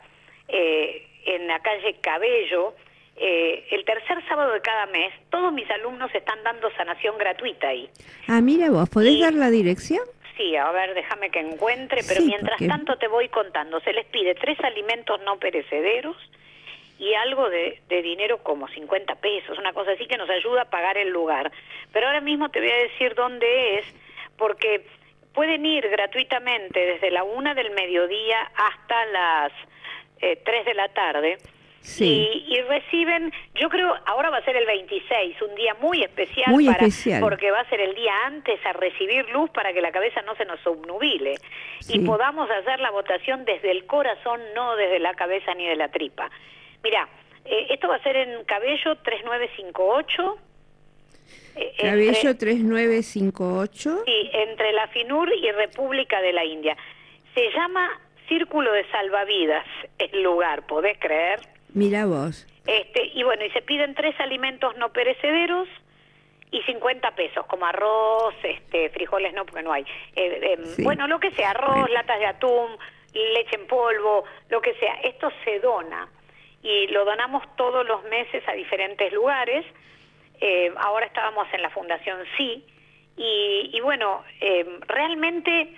eh, 0.48 1.07
en 1.26 1.46
la 1.46 1.61
calle 1.61 1.96
Cabello. 2.00 2.74
eh, 3.14 3.66
el 3.70 3.85
tercer 3.85 4.26
sábado 4.26 4.52
de 4.52 4.61
cada 4.62 4.87
mes, 4.87 5.12
todos 5.31 5.52
mis 5.52 5.70
alumnos 5.70 6.12
están 6.14 6.42
dando 6.42 6.70
sanación 6.72 7.18
gratuita 7.18 7.68
ahí. 7.68 7.88
Ah, 8.26 8.40
mira 8.40 8.70
vos, 8.70 8.88
¿podés 8.88 9.12
Y- 9.12 9.20
dar 9.20 9.35
la 9.35 9.50
dirección? 9.50 10.00
Sí, 10.37 10.57
a 10.57 10.70
ver, 10.72 10.94
déjame 10.94 11.31
que 11.31 11.40
encuentre, 11.40 12.00
pero 12.09 12.22
Sí, 12.22 12.26
mientras 12.28 12.52
porque- 12.52 12.68
tanto 12.68 12.96
te 12.96 13.09
voy 13.09 13.28
contando. 13.28 13.81
Se 13.81 13.92
les 13.92 14.07
pide 14.07 14.35
tres 14.35 14.59
alimentos 14.64 15.20
no 15.26 15.38
perecederos 15.38 16.16
y 16.98 17.12
algo 17.14 17.50
de, 17.50 17.81
de 17.90 18.00
dinero 18.02 18.38
como 18.42 18.66
50 18.68 19.14
pesos, 19.16 19.59
una 19.59 19.74
cosa 19.74 19.92
así 19.92 20.07
que 20.07 20.16
nos 20.16 20.31
ayuda 20.31 20.62
a 20.62 20.70
pagar 20.70 20.96
el 20.96 21.11
lugar. 21.11 21.52
Pero 21.92 22.07
ahora 22.07 22.22
mismo 22.22 22.48
te 22.48 22.61
voy 22.61 22.70
a 22.70 22.76
decir 22.76 23.14
dónde 23.14 23.78
es, 23.78 23.85
porque 24.37 24.85
pueden 25.35 25.64
ir 25.64 25.88
gratuitamente 25.88 26.79
desde 26.79 27.11
la 27.11 27.25
una 27.25 27.55
del 27.55 27.71
mediodía 27.71 28.38
hasta 28.55 29.07
las 29.07 29.53
eh, 30.21 30.37
3 30.45 30.64
de 30.66 30.75
la 30.75 30.88
tarde. 30.92 31.38
Sí. 31.81 32.29
Y, 32.47 32.55
y 32.57 32.61
reciben, 32.62 33.33
yo 33.57 33.68
creo, 33.68 33.92
ahora 34.07 34.31
va 34.31 34.37
a 34.37 34.45
ser 34.45 34.55
el 34.57 34.66
26, 34.66 35.42
un 35.42 35.55
día 35.57 35.75
muy 35.81 36.05
especial, 36.05 36.49
Muy 36.53 36.66
para, 36.66 36.87
especial. 36.87 37.21
porque 37.21 37.51
va 37.51 37.59
a 37.59 37.68
ser 37.68 37.81
el 37.81 37.92
día 37.97 38.12
antes 38.27 38.64
a 38.64 38.73
recibir 38.73 39.29
luz 39.31 39.51
para 39.51 39.73
que 39.73 39.81
la 39.83 39.90
cabeza 39.90 40.23
no 40.23 40.37
se 40.37 40.45
nos 40.45 40.61
subnubile 40.61 41.35
Sí. 41.81 41.95
y 41.97 42.05
podamos 42.07 42.49
hacer 42.51 42.79
la 42.79 42.92
votación 42.92 43.45
desde 43.45 43.73
el 43.73 43.85
corazón, 43.87 44.40
no 44.55 44.77
desde 44.77 45.01
la 45.01 45.14
cabeza 45.14 45.55
ni 45.55 45.66
de 45.66 45.75
la 45.75 45.88
tripa. 45.88 46.31
Mira, 46.85 47.09
eh, 47.45 47.66
esto 47.71 47.88
va 47.88 47.97
a 47.97 48.03
ser 48.05 48.14
en 48.14 48.45
Cabello 48.45 48.95
3958. 48.99 50.38
Eh, 51.57 51.73
Cabello 51.81 52.11
entre- 52.31 52.35
3958. 52.35 54.03
Sí, 54.07 54.31
entre 54.33 54.73
la 54.73 54.87
FINUR 54.88 55.33
y 55.35 55.51
República 55.53 56.21
de 56.21 56.33
la 56.33 56.45
India. 56.45 56.77
Se 57.35 57.51
llama 57.53 57.88
Círculo 58.29 58.73
de 58.73 58.85
Salvavidas 58.90 59.66
el 59.99 60.23
lugar, 60.23 60.66
¿podés 60.66 60.99
creer? 60.99 61.40
Mira 61.75 62.07
vos. 62.07 62.47
Este, 62.66 63.07
y 63.14 63.23
bueno, 63.25 63.45
y 63.45 63.51
se 63.51 63.62
piden 63.62 63.95
tres 63.95 64.14
alimentos 64.21 64.77
no 64.77 64.92
perecederos 64.92 65.68
y 66.51 66.61
50 66.62 67.14
pesos, 67.14 67.47
como 67.47 67.64
arroz, 67.66 68.35
este, 68.42 68.90
frijoles 68.90 69.33
no, 69.35 69.45
porque 69.47 69.62
no 69.62 69.73
hay. 69.73 69.85
Eh, 70.14 70.55
em, 70.59 70.64
Sí. 70.66 70.83
Bueno, 70.85 71.09
lo 71.09 71.18
que 71.18 71.31
sea, 71.33 71.51
arroz, 71.51 71.71
Bueno. 71.81 71.88
latas 71.88 72.18
de 72.18 72.27
atún, 72.27 72.77
leche 73.14 73.57
en 73.57 73.66
polvo, 73.66 74.25
lo 74.51 74.61
que 74.61 74.75
sea. 74.75 74.95
Esto 75.03 75.31
se 75.45 75.59
dona 75.61 76.09
y 76.62 76.87
lo 76.88 77.05
donamos 77.05 77.42
todos 77.57 77.87
los 77.87 78.05
meses 78.05 78.47
a 78.47 78.53
diferentes 78.53 79.12
lugares. 79.12 79.64
Eh, 80.44 80.74
ahora 80.76 81.07
estábamos 81.07 81.46
en 81.52 81.62
la 81.62 81.70
Fundación 81.70 82.18
Sí 82.37 82.64
y, 83.16 83.70
y 83.72 83.81
bueno, 83.81 84.24
em, 84.40 84.81
realmente 84.88 85.72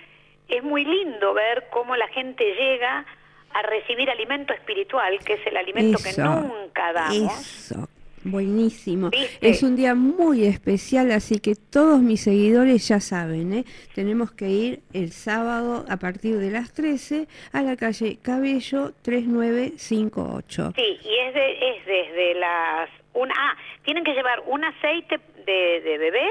es 0.47 0.63
muy 0.63 0.83
lindo 0.83 1.35
ver 1.35 1.67
cómo 1.71 1.95
la 1.95 2.07
gente 2.07 2.43
llega 2.55 3.05
a 3.51 3.61
recibir 3.61 4.09
alimento 4.09 4.53
espiritual, 4.53 5.19
que 5.23 5.33
es 5.33 5.47
el 5.47 5.57
alimento 5.57 5.99
que 6.03 6.19
nunca 6.19 6.91
damos. 6.93 7.39
Eso. 7.39 7.87
Buenísimo. 8.23 9.11
¿Viste? 9.11 9.47
Es 9.47 9.61
un 9.61 9.75
día 9.75 9.93
muy 9.93 10.45
especial, 10.45 11.11
así 11.11 11.39
que 11.39 11.53
todos 11.53 12.01
mis 12.01 12.21
seguidores 12.21 12.87
ya 12.87 12.99
saben, 12.99 13.53
¿eh? 13.53 13.65
tenemos 13.93 14.31
que 14.31 14.49
ir 14.49 14.79
el 14.93 15.11
sábado 15.11 15.85
a 15.87 15.97
partir 15.97 16.37
de 16.37 16.49
las 16.49 16.73
13 16.73 17.27
a 17.53 17.61
la 17.61 17.75
calle 17.77 18.17
Cabello 18.23 18.93
3958. 19.03 20.73
Sí, 20.75 20.81
y 20.81 21.19
es, 21.19 21.33
de, 21.35 21.69
es 21.69 21.85
desde 21.85 22.33
las... 22.39 22.89
Una, 23.15 23.33
ah, 23.37 23.57
tienen 23.83 24.03
que 24.03 24.13
llevar 24.13 24.43
un 24.45 24.63
aceite 24.63 25.19
de, 25.45 25.81
de 25.81 25.97
bebé 25.97 26.27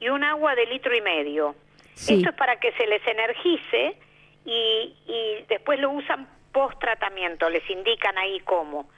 y 0.00 0.08
un 0.08 0.24
agua 0.24 0.54
de 0.54 0.66
litro 0.66 0.94
y 0.96 1.00
medio. 1.00 1.54
Sí. 1.94 2.14
Esto 2.14 2.30
es 2.30 2.36
para 2.36 2.58
que 2.58 2.72
se 2.72 2.86
les 2.86 3.06
energice 3.06 3.96
y, 4.44 4.94
y 5.06 5.44
después 5.48 5.78
lo 5.78 5.90
usan 5.90 6.28
post 6.52 6.78
tratamiento, 6.80 7.48
les 7.50 7.68
indican 7.70 8.16
ahí 8.18 8.40
cómo. 8.40 8.88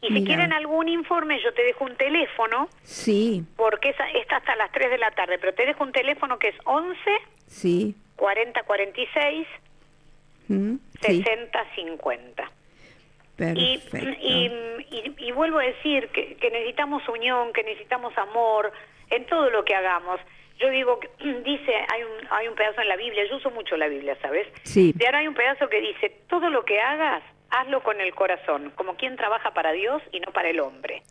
Y 0.00 0.08
si 0.08 0.12
Mira. 0.14 0.26
quieren 0.26 0.52
algún 0.52 0.88
informe, 0.88 1.40
yo 1.42 1.52
te 1.54 1.62
dejo 1.64 1.84
un 1.84 1.96
teléfono, 1.96 2.68
Sí, 2.82 3.42
porque 3.56 3.88
esa, 3.90 4.08
está 4.10 4.36
hasta 4.36 4.54
las 4.56 4.70
3 4.70 4.90
de 4.90 4.98
la 4.98 5.10
tarde, 5.10 5.38
pero 5.38 5.54
te 5.54 5.66
dejo 5.66 5.82
un 5.82 5.92
teléfono 5.92 6.38
que 6.38 6.48
es 6.48 6.56
11 6.64 6.98
sí. 7.48 7.96
40 8.16 8.62
46 8.62 9.46
¿Mm? 10.48 10.76
Sí, 11.02 11.22
60 11.22 11.64
50. 11.74 12.50
Y, 13.38 13.80
y, 14.20 14.46
y- 14.90 15.14
y 15.28 15.32
vuelvo 15.32 15.58
a 15.58 15.62
decir 15.64 16.08
que, 16.08 16.34
que 16.36 16.50
necesitamos 16.50 17.06
unión, 17.08 17.52
que 17.52 17.62
necesitamos 17.62 18.16
amor 18.18 18.72
en 19.10 19.24
todo 19.26 19.50
lo 19.50 19.64
que 19.64 19.74
hagamos. 19.74 20.20
Yo 20.58 20.68
digo, 20.70 20.98
que, 20.98 21.08
dice, 21.44 21.72
hay 21.92 22.02
un, 22.02 22.26
hay 22.30 22.48
un 22.48 22.54
pedazo 22.54 22.80
en 22.80 22.88
la 22.88 22.96
Biblia, 22.96 23.22
yo 23.30 23.36
uso 23.36 23.50
mucho 23.50 23.76
la 23.76 23.88
Biblia, 23.88 24.16
¿sabes? 24.20 24.46
Sí. 24.64 24.94
Y 24.98 25.04
ahora 25.04 25.18
hay 25.18 25.28
un 25.28 25.34
pedazo 25.34 25.68
que 25.68 25.80
dice, 25.80 26.10
todo 26.28 26.50
lo 26.50 26.64
que 26.64 26.80
hagas, 26.80 27.22
hazlo 27.50 27.82
con 27.82 28.00
el 28.00 28.14
corazón, 28.14 28.72
como 28.74 28.96
quien 28.96 29.16
trabaja 29.16 29.52
para 29.54 29.72
Dios 29.72 30.02
y 30.12 30.20
no 30.20 30.32
para 30.32 30.50
el 30.50 30.60
hombre. 30.60 31.02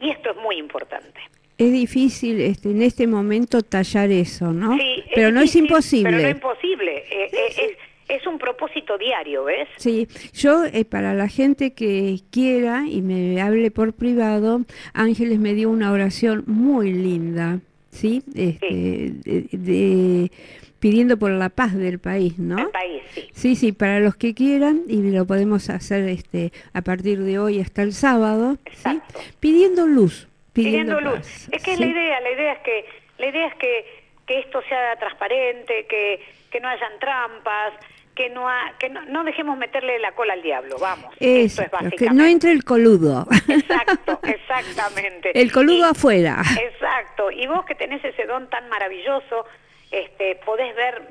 Y 0.00 0.10
esto 0.10 0.30
es 0.30 0.36
muy 0.36 0.56
importante. 0.56 1.20
Es 1.58 1.70
difícil 1.72 2.40
este, 2.40 2.70
en 2.70 2.82
este 2.82 3.06
momento 3.06 3.62
tallar 3.62 4.10
eso, 4.10 4.46
¿no? 4.52 4.76
Sí, 4.76 5.04
pero 5.14 5.30
no 5.30 5.40
es 5.42 5.54
imposible. 5.54 6.10
Pero 6.10 6.22
no 6.22 6.28
es 6.28 6.34
imposible. 6.34 6.96
Eh, 7.10 7.30
eh, 7.32 7.46
Es, 7.56 7.76
es 8.16 8.26
un 8.26 8.38
propósito 8.38 8.98
diario, 8.98 9.44
¿ves? 9.44 9.68
Sí, 9.76 10.06
yo 10.34 10.64
eh, 10.64 10.84
para 10.84 11.14
la 11.14 11.28
gente 11.28 11.72
que 11.74 12.18
quiera 12.30 12.84
y 12.88 13.02
me 13.02 13.40
hable 13.40 13.70
por 13.70 13.92
privado, 13.94 14.60
Ángeles 14.94 15.38
me 15.38 15.54
dio 15.54 15.70
una 15.70 15.92
oración 15.92 16.44
muy 16.46 16.92
linda, 16.92 17.60
¿sí? 17.90 18.22
Este, 18.34 18.66
de- 18.70 19.46
de- 19.52 20.30
pidiendo 20.78 21.16
por 21.16 21.30
la 21.30 21.48
paz 21.48 21.76
del 21.76 22.00
país, 22.00 22.38
¿no? 22.40 22.58
El 22.58 22.68
país, 22.70 23.02
sí. 23.14 23.28
Sí, 23.32 23.56
sí, 23.56 23.70
para 23.72 24.00
los 24.00 24.16
que 24.16 24.34
quieran 24.34 24.82
y 24.88 25.00
lo 25.12 25.24
podemos 25.26 25.70
hacer 25.70 26.08
este 26.08 26.52
a 26.72 26.82
partir 26.82 27.20
de 27.22 27.38
hoy 27.38 27.60
hasta 27.60 27.82
el 27.82 27.92
sábado, 27.92 28.58
¿sí? 28.72 29.00
Pidiendo 29.38 29.86
luz, 29.86 30.26
pidiendo, 30.52 30.96
pidiendo 30.96 31.00
luz. 31.00 31.20
paz, 31.20 31.48
Es 31.52 31.62
que 31.62 31.76
la 31.76 31.86
idea, 31.86 32.20
la 32.20 32.30
idea 32.32 32.52
es 32.54 32.58
que 32.60 32.84
la 33.18 33.28
idea 33.28 33.46
es 33.46 33.54
que, 33.54 33.84
que 34.26 34.40
esto 34.40 34.60
sea 34.68 34.96
transparente, 34.98 35.86
que, 35.88 36.18
que 36.50 36.58
no 36.60 36.66
hayan 36.66 36.98
trampas, 36.98 37.74
que 38.22 38.30
no 38.30 38.48
ha- 38.48 38.72
que 38.78 38.88
no, 38.88 39.02
no 39.06 39.24
dejemos 39.24 39.58
meterle 39.58 39.98
la 39.98 40.12
cola 40.12 40.34
al 40.34 40.42
diablo, 40.42 40.76
vamos. 40.78 41.12
Eso, 41.18 41.62
Esto 41.62 41.78
es 41.86 41.94
que 41.94 42.10
no 42.10 42.24
entre 42.24 42.52
el 42.52 42.62
coludo. 42.62 43.26
Exacto, 43.48 44.20
exactamente. 44.26 45.32
el 45.34 45.50
coludo 45.50 45.78
Y- 45.86 45.90
afuera. 45.90 46.42
Exacto. 46.60 47.30
Y 47.32 47.46
vos 47.48 47.64
que 47.64 47.74
tenés 47.74 48.04
ese 48.04 48.24
don 48.26 48.48
tan 48.48 48.68
maravilloso, 48.68 49.44
este, 49.90 50.36
podés 50.44 50.74
ver 50.76 51.02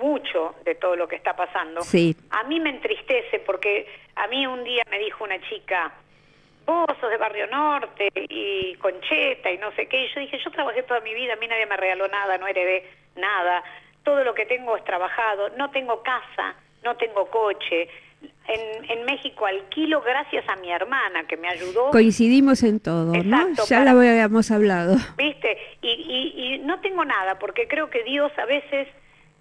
mucho 0.00 0.54
de 0.64 0.76
todo 0.76 0.94
lo 0.94 1.08
que 1.08 1.16
está 1.16 1.34
pasando. 1.34 1.82
Sí. 1.82 2.16
A 2.30 2.44
mí 2.44 2.60
me 2.60 2.70
entristece 2.70 3.40
porque 3.40 3.86
a 4.14 4.28
mí 4.28 4.46
un 4.46 4.62
día 4.62 4.82
me 4.90 4.98
dijo 5.00 5.24
una 5.24 5.40
chica, 5.48 5.92
vos 6.66 6.86
sos 7.00 7.10
de 7.10 7.16
Barrio 7.16 7.48
Norte 7.48 8.08
y 8.14 8.74
Concheta 8.76 9.50
y 9.50 9.58
no 9.58 9.72
sé 9.72 9.86
qué. 9.88 10.04
Y 10.04 10.14
yo 10.14 10.20
dije, 10.20 10.38
yo 10.44 10.50
trabajé 10.52 10.84
toda 10.84 11.00
mi 11.00 11.14
vida, 11.14 11.32
a 11.32 11.36
mí 11.36 11.48
nadie 11.48 11.66
me 11.66 11.76
regaló 11.76 12.06
nada, 12.08 12.38
no 12.38 12.46
heredé 12.46 12.88
nada. 13.16 13.62
Todo 14.04 14.24
lo 14.24 14.34
que 14.34 14.46
tengo 14.46 14.76
es 14.76 14.84
trabajado. 14.84 15.50
No 15.56 15.70
tengo 15.70 16.02
casa, 16.02 16.54
no 16.84 16.96
tengo 16.96 17.26
coche. 17.30 17.88
En, 18.48 18.90
en 18.90 19.04
México 19.06 19.46
alquilo 19.46 20.02
gracias 20.02 20.46
a 20.48 20.56
mi 20.56 20.70
hermana 20.70 21.24
que 21.26 21.36
me 21.38 21.48
ayudó. 21.48 21.90
Coincidimos 21.90 22.62
en 22.62 22.78
todo, 22.80 23.12
¿no? 23.14 23.48
Ya 23.66 23.78
para- 23.78 23.92
lo 23.92 24.00
habíamos 24.00 24.50
hablado. 24.50 24.96
¿Viste? 25.16 25.56
Y, 25.80 25.88
y, 25.88 26.54
y 26.54 26.58
no 26.58 26.80
tengo 26.80 27.04
nada, 27.04 27.38
porque 27.38 27.66
creo 27.66 27.88
que 27.88 28.02
Dios 28.04 28.30
a 28.38 28.44
veces 28.44 28.88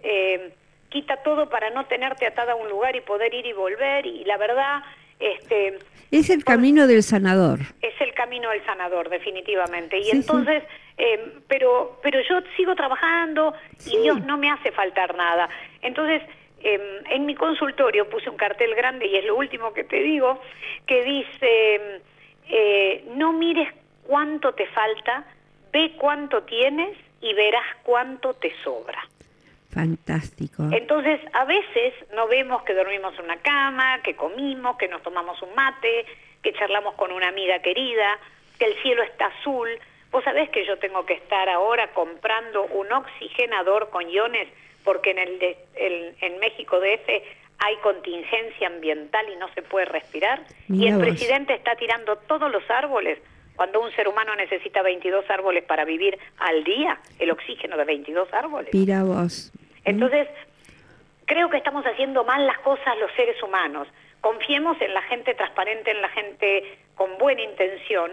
eh, 0.03 0.53
quita 0.89 1.17
todo 1.23 1.49
para 1.49 1.71
no 1.71 1.87
tenerte 1.87 2.25
atada 2.25 2.53
a 2.53 2.55
un 2.55 2.69
lugar 2.69 2.95
y 2.95 3.01
poder 3.01 3.33
ir 3.33 3.45
y 3.45 3.53
volver. 3.53 4.05
Y 4.05 4.23
la 4.23 4.37
verdad, 4.37 4.81
este, 5.19 5.79
Es 6.11 6.29
el 6.29 6.43
camino 6.43 6.87
del 6.87 7.03
sanador. 7.03 7.59
es 7.81 7.99
el 8.01 8.13
camino 8.13 8.49
del 8.49 8.63
sanador, 8.65 9.09
definitivamente. 9.09 9.97
Y 9.97 10.03
Sí, 10.05 10.11
sí. 10.11 10.17
entonces, 10.17 10.63
eh, 10.97 11.33
pero, 11.47 11.99
pero 12.03 12.19
yo 12.27 12.39
sigo 12.57 12.75
trabajando 12.75 13.53
Sí. 13.77 13.95
y 13.95 14.01
Dios 14.03 14.21
no 14.25 14.37
me 14.37 14.49
hace 14.49 14.71
faltar 14.71 15.15
nada. 15.15 15.49
Entonces, 15.81 16.21
eh, 16.61 17.01
en 17.11 17.25
mi 17.25 17.35
consultorio 17.35 18.09
puse 18.09 18.29
un 18.29 18.35
cartel 18.37 18.75
grande 18.75 19.05
y 19.07 19.15
es 19.15 19.25
lo 19.25 19.35
último 19.35 19.73
que 19.73 19.83
te 19.83 19.97
digo, 20.01 20.41
que 20.85 21.03
dice, 21.03 22.01
eh, 22.49 23.03
no 23.15 23.31
mires 23.33 23.71
cuánto 24.03 24.53
te 24.53 24.65
falta, 24.67 25.25
ve 25.71 25.93
cuánto 25.97 26.43
tienes 26.43 26.97
y 27.21 27.33
verás 27.33 27.63
cuánto 27.83 28.33
te 28.33 28.51
sobra. 28.63 28.99
Fantástico. 29.71 30.63
Entonces, 30.71 31.19
a 31.33 31.45
veces 31.45 31.93
no 32.15 32.27
vemos 32.27 32.63
que 32.63 32.73
dormimos 32.73 33.13
en 33.19 33.25
una 33.25 33.37
cama, 33.37 34.01
que 34.03 34.15
comimos, 34.15 34.77
que 34.77 34.87
nos 34.87 35.01
tomamos 35.03 35.41
un 35.41 35.53
mate, 35.55 36.05
que 36.43 36.53
charlamos 36.53 36.95
con 36.95 37.11
una 37.11 37.27
amiga 37.27 37.59
querida, 37.59 38.17
que 38.57 38.65
el 38.65 38.81
cielo 38.81 39.03
está 39.03 39.27
azul. 39.27 39.69
Vos 40.11 40.23
sabés 40.23 40.49
que 40.49 40.65
yo 40.65 40.77
tengo 40.79 41.05
que 41.05 41.13
estar 41.13 41.47
ahora 41.49 41.91
comprando 41.93 42.65
un 42.65 42.91
oxigenador 42.91 43.89
con 43.89 44.09
iones 44.09 44.47
porque 44.83 45.11
en, 45.11 45.19
el 45.19 45.39
de- 45.39 45.57
el- 45.75 46.15
en 46.21 46.39
México 46.39 46.79
DF 46.79 47.07
hay 47.59 47.75
contingencia 47.83 48.67
ambiental 48.67 49.25
y 49.31 49.35
no 49.35 49.53
se 49.53 49.61
puede 49.61 49.85
respirar. 49.85 50.41
y 50.67 50.73
Mira 50.73 50.91
el 50.91 50.95
vos. 50.97 51.07
presidente 51.07 51.53
está 51.53 51.75
tirando 51.75 52.15
todos 52.17 52.51
los 52.51 52.63
árboles 52.71 53.19
cuando 53.55 53.81
un 53.81 53.91
ser 53.91 54.07
humano 54.07 54.33
necesita 54.35 54.81
22 54.81 55.29
árboles 55.29 55.65
para 55.65 55.83
vivir 55.83 56.17
al 56.37 56.63
día, 56.63 56.97
el 57.19 57.29
oxígeno 57.29 57.75
de 57.75 57.83
22 57.83 58.33
árboles. 58.33 58.69
Mira 58.73 59.03
vos. 59.03 59.51
Entonces, 59.85 60.27
creo 61.25 61.49
que 61.49 61.57
estamos 61.57 61.85
haciendo 61.85 62.23
mal 62.23 62.45
las 62.45 62.59
cosas 62.59 62.97
los 62.99 63.11
seres 63.13 63.41
humanos. 63.43 63.87
Confiemos 64.21 64.79
en 64.81 64.93
la 64.93 65.01
gente 65.03 65.33
transparente, 65.33 65.91
en 65.91 66.01
la 66.01 66.09
gente 66.09 66.77
con 66.95 67.17
buena 67.17 67.41
intención. 67.41 68.11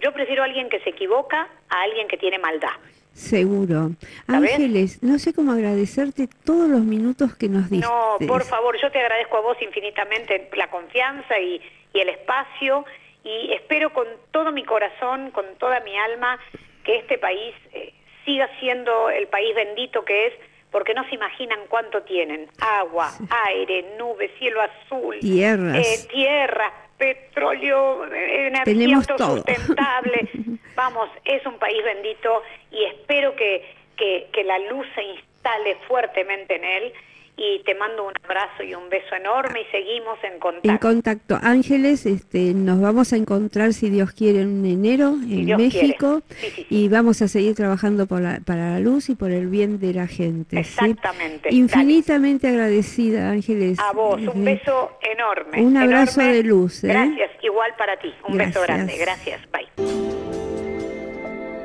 Yo 0.00 0.12
prefiero 0.12 0.42
a 0.42 0.46
alguien 0.46 0.68
que 0.68 0.80
se 0.80 0.90
equivoca 0.90 1.48
a 1.68 1.82
alguien 1.82 2.08
que 2.08 2.16
tiene 2.16 2.38
maldad. 2.38 2.74
Seguro. 3.12 3.90
¿Sabés? 4.26 4.54
Ángeles, 4.54 5.02
no 5.02 5.20
sé 5.20 5.32
cómo 5.32 5.52
agradecerte 5.52 6.28
todos 6.44 6.68
los 6.68 6.80
minutos 6.80 7.36
que 7.36 7.48
nos 7.48 7.70
diste. 7.70 7.86
No, 7.86 8.16
por 8.26 8.42
favor, 8.44 8.76
yo 8.82 8.90
te 8.90 8.98
agradezco 8.98 9.36
a 9.36 9.40
vos 9.40 9.56
infinitamente 9.62 10.50
la 10.56 10.68
confianza 10.68 11.38
y, 11.38 11.62
y 11.92 12.00
el 12.00 12.08
espacio 12.08 12.84
y 13.24 13.52
espero 13.54 13.92
con 13.92 14.06
todo 14.30 14.52
mi 14.52 14.64
corazón, 14.64 15.30
con 15.30 15.46
toda 15.58 15.80
mi 15.80 15.96
alma, 15.96 16.38
que 16.84 16.96
este 16.96 17.18
país 17.18 17.54
eh, 17.72 17.92
siga 18.24 18.48
siendo 18.60 19.08
el 19.10 19.26
país 19.28 19.54
bendito 19.54 20.04
que 20.04 20.26
es, 20.26 20.34
porque 20.74 20.92
no 20.92 21.08
se 21.08 21.14
imaginan 21.14 21.60
cuánto 21.68 22.02
tienen. 22.02 22.48
Agua, 22.60 23.08
aire, 23.46 23.94
nubes, 23.96 24.28
cielo 24.40 24.60
azul, 24.60 25.16
Tierras. 25.20 25.76
eh, 25.76 26.08
tierra, 26.10 26.72
petróleo, 26.98 28.04
eh, 28.12 28.48
energía 28.48 28.64
Tenemos 28.64 29.06
todo. 29.06 29.24
autosustentable. 29.36 30.28
Vamos, 30.74 31.08
es 31.24 31.46
un 31.46 31.60
país 31.60 31.80
bendito 31.84 32.42
y 32.72 32.86
espero 32.86 33.36
que, 33.36 33.64
que, 33.96 34.26
que 34.32 34.42
la 34.42 34.58
luz 34.58 34.84
se 34.96 35.02
instale 35.04 35.76
fuertemente 35.86 36.56
en 36.56 36.64
él. 36.64 36.92
Y 37.36 37.64
te 37.64 37.74
mando 37.74 38.04
un 38.06 38.12
abrazo 38.24 38.62
y 38.62 38.74
un 38.74 38.88
beso 38.88 39.12
enorme 39.16 39.62
y 39.62 39.64
seguimos 39.72 40.16
en 40.22 40.38
contacto. 40.38 40.68
En 40.70 40.78
contacto. 40.78 41.36
Ángeles, 41.42 42.06
este, 42.06 42.54
nos 42.54 42.80
vamos 42.80 43.12
a 43.12 43.16
encontrar, 43.16 43.72
si 43.72 43.90
Dios 43.90 44.12
quiere, 44.12 44.42
en 44.42 44.64
enero 44.64 45.08
en 45.14 45.44
Dios 45.46 45.58
México 45.58 46.22
quiere. 46.28 46.40
Sí, 46.40 46.50
sí, 46.54 46.66
sí. 46.68 46.84
y 46.84 46.88
vamos 46.88 47.20
a 47.22 47.26
seguir 47.28 47.56
trabajando 47.56 48.06
por 48.06 48.20
la- 48.20 48.38
para 48.46 48.70
la 48.74 48.78
luz 48.80 49.08
y 49.08 49.16
por 49.16 49.32
el 49.32 49.48
bien 49.48 49.80
de 49.80 49.92
la 49.94 50.06
gente. 50.06 50.62
¿sí? 50.62 50.84
Exactamente, 50.86 51.48
Infinitamente 51.52 52.46
agradecida, 52.46 53.30
Ángeles. 53.30 53.80
A 53.80 53.92
vos, 53.92 54.20
un 54.20 54.46
Eh, 54.46 54.54
beso 54.54 54.92
enorme. 55.02 55.60
Un 55.60 55.76
abrazo 55.76 56.20
enorme. 56.20 56.36
de 56.36 56.42
luz, 56.44 56.84
¿eh? 56.84 56.88
Gracias, 56.88 57.30
igual 57.42 57.72
para 57.76 57.96
ti. 57.98 58.14
Un 58.28 58.38
beso 58.38 58.62
grande. 58.62 58.96
Gracias, 58.96 59.40
bye. 59.50 59.66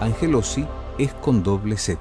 Angelosi 0.00 0.64
es 0.98 1.12
con 1.14 1.42
doble 1.42 1.76
Z. 1.76 1.98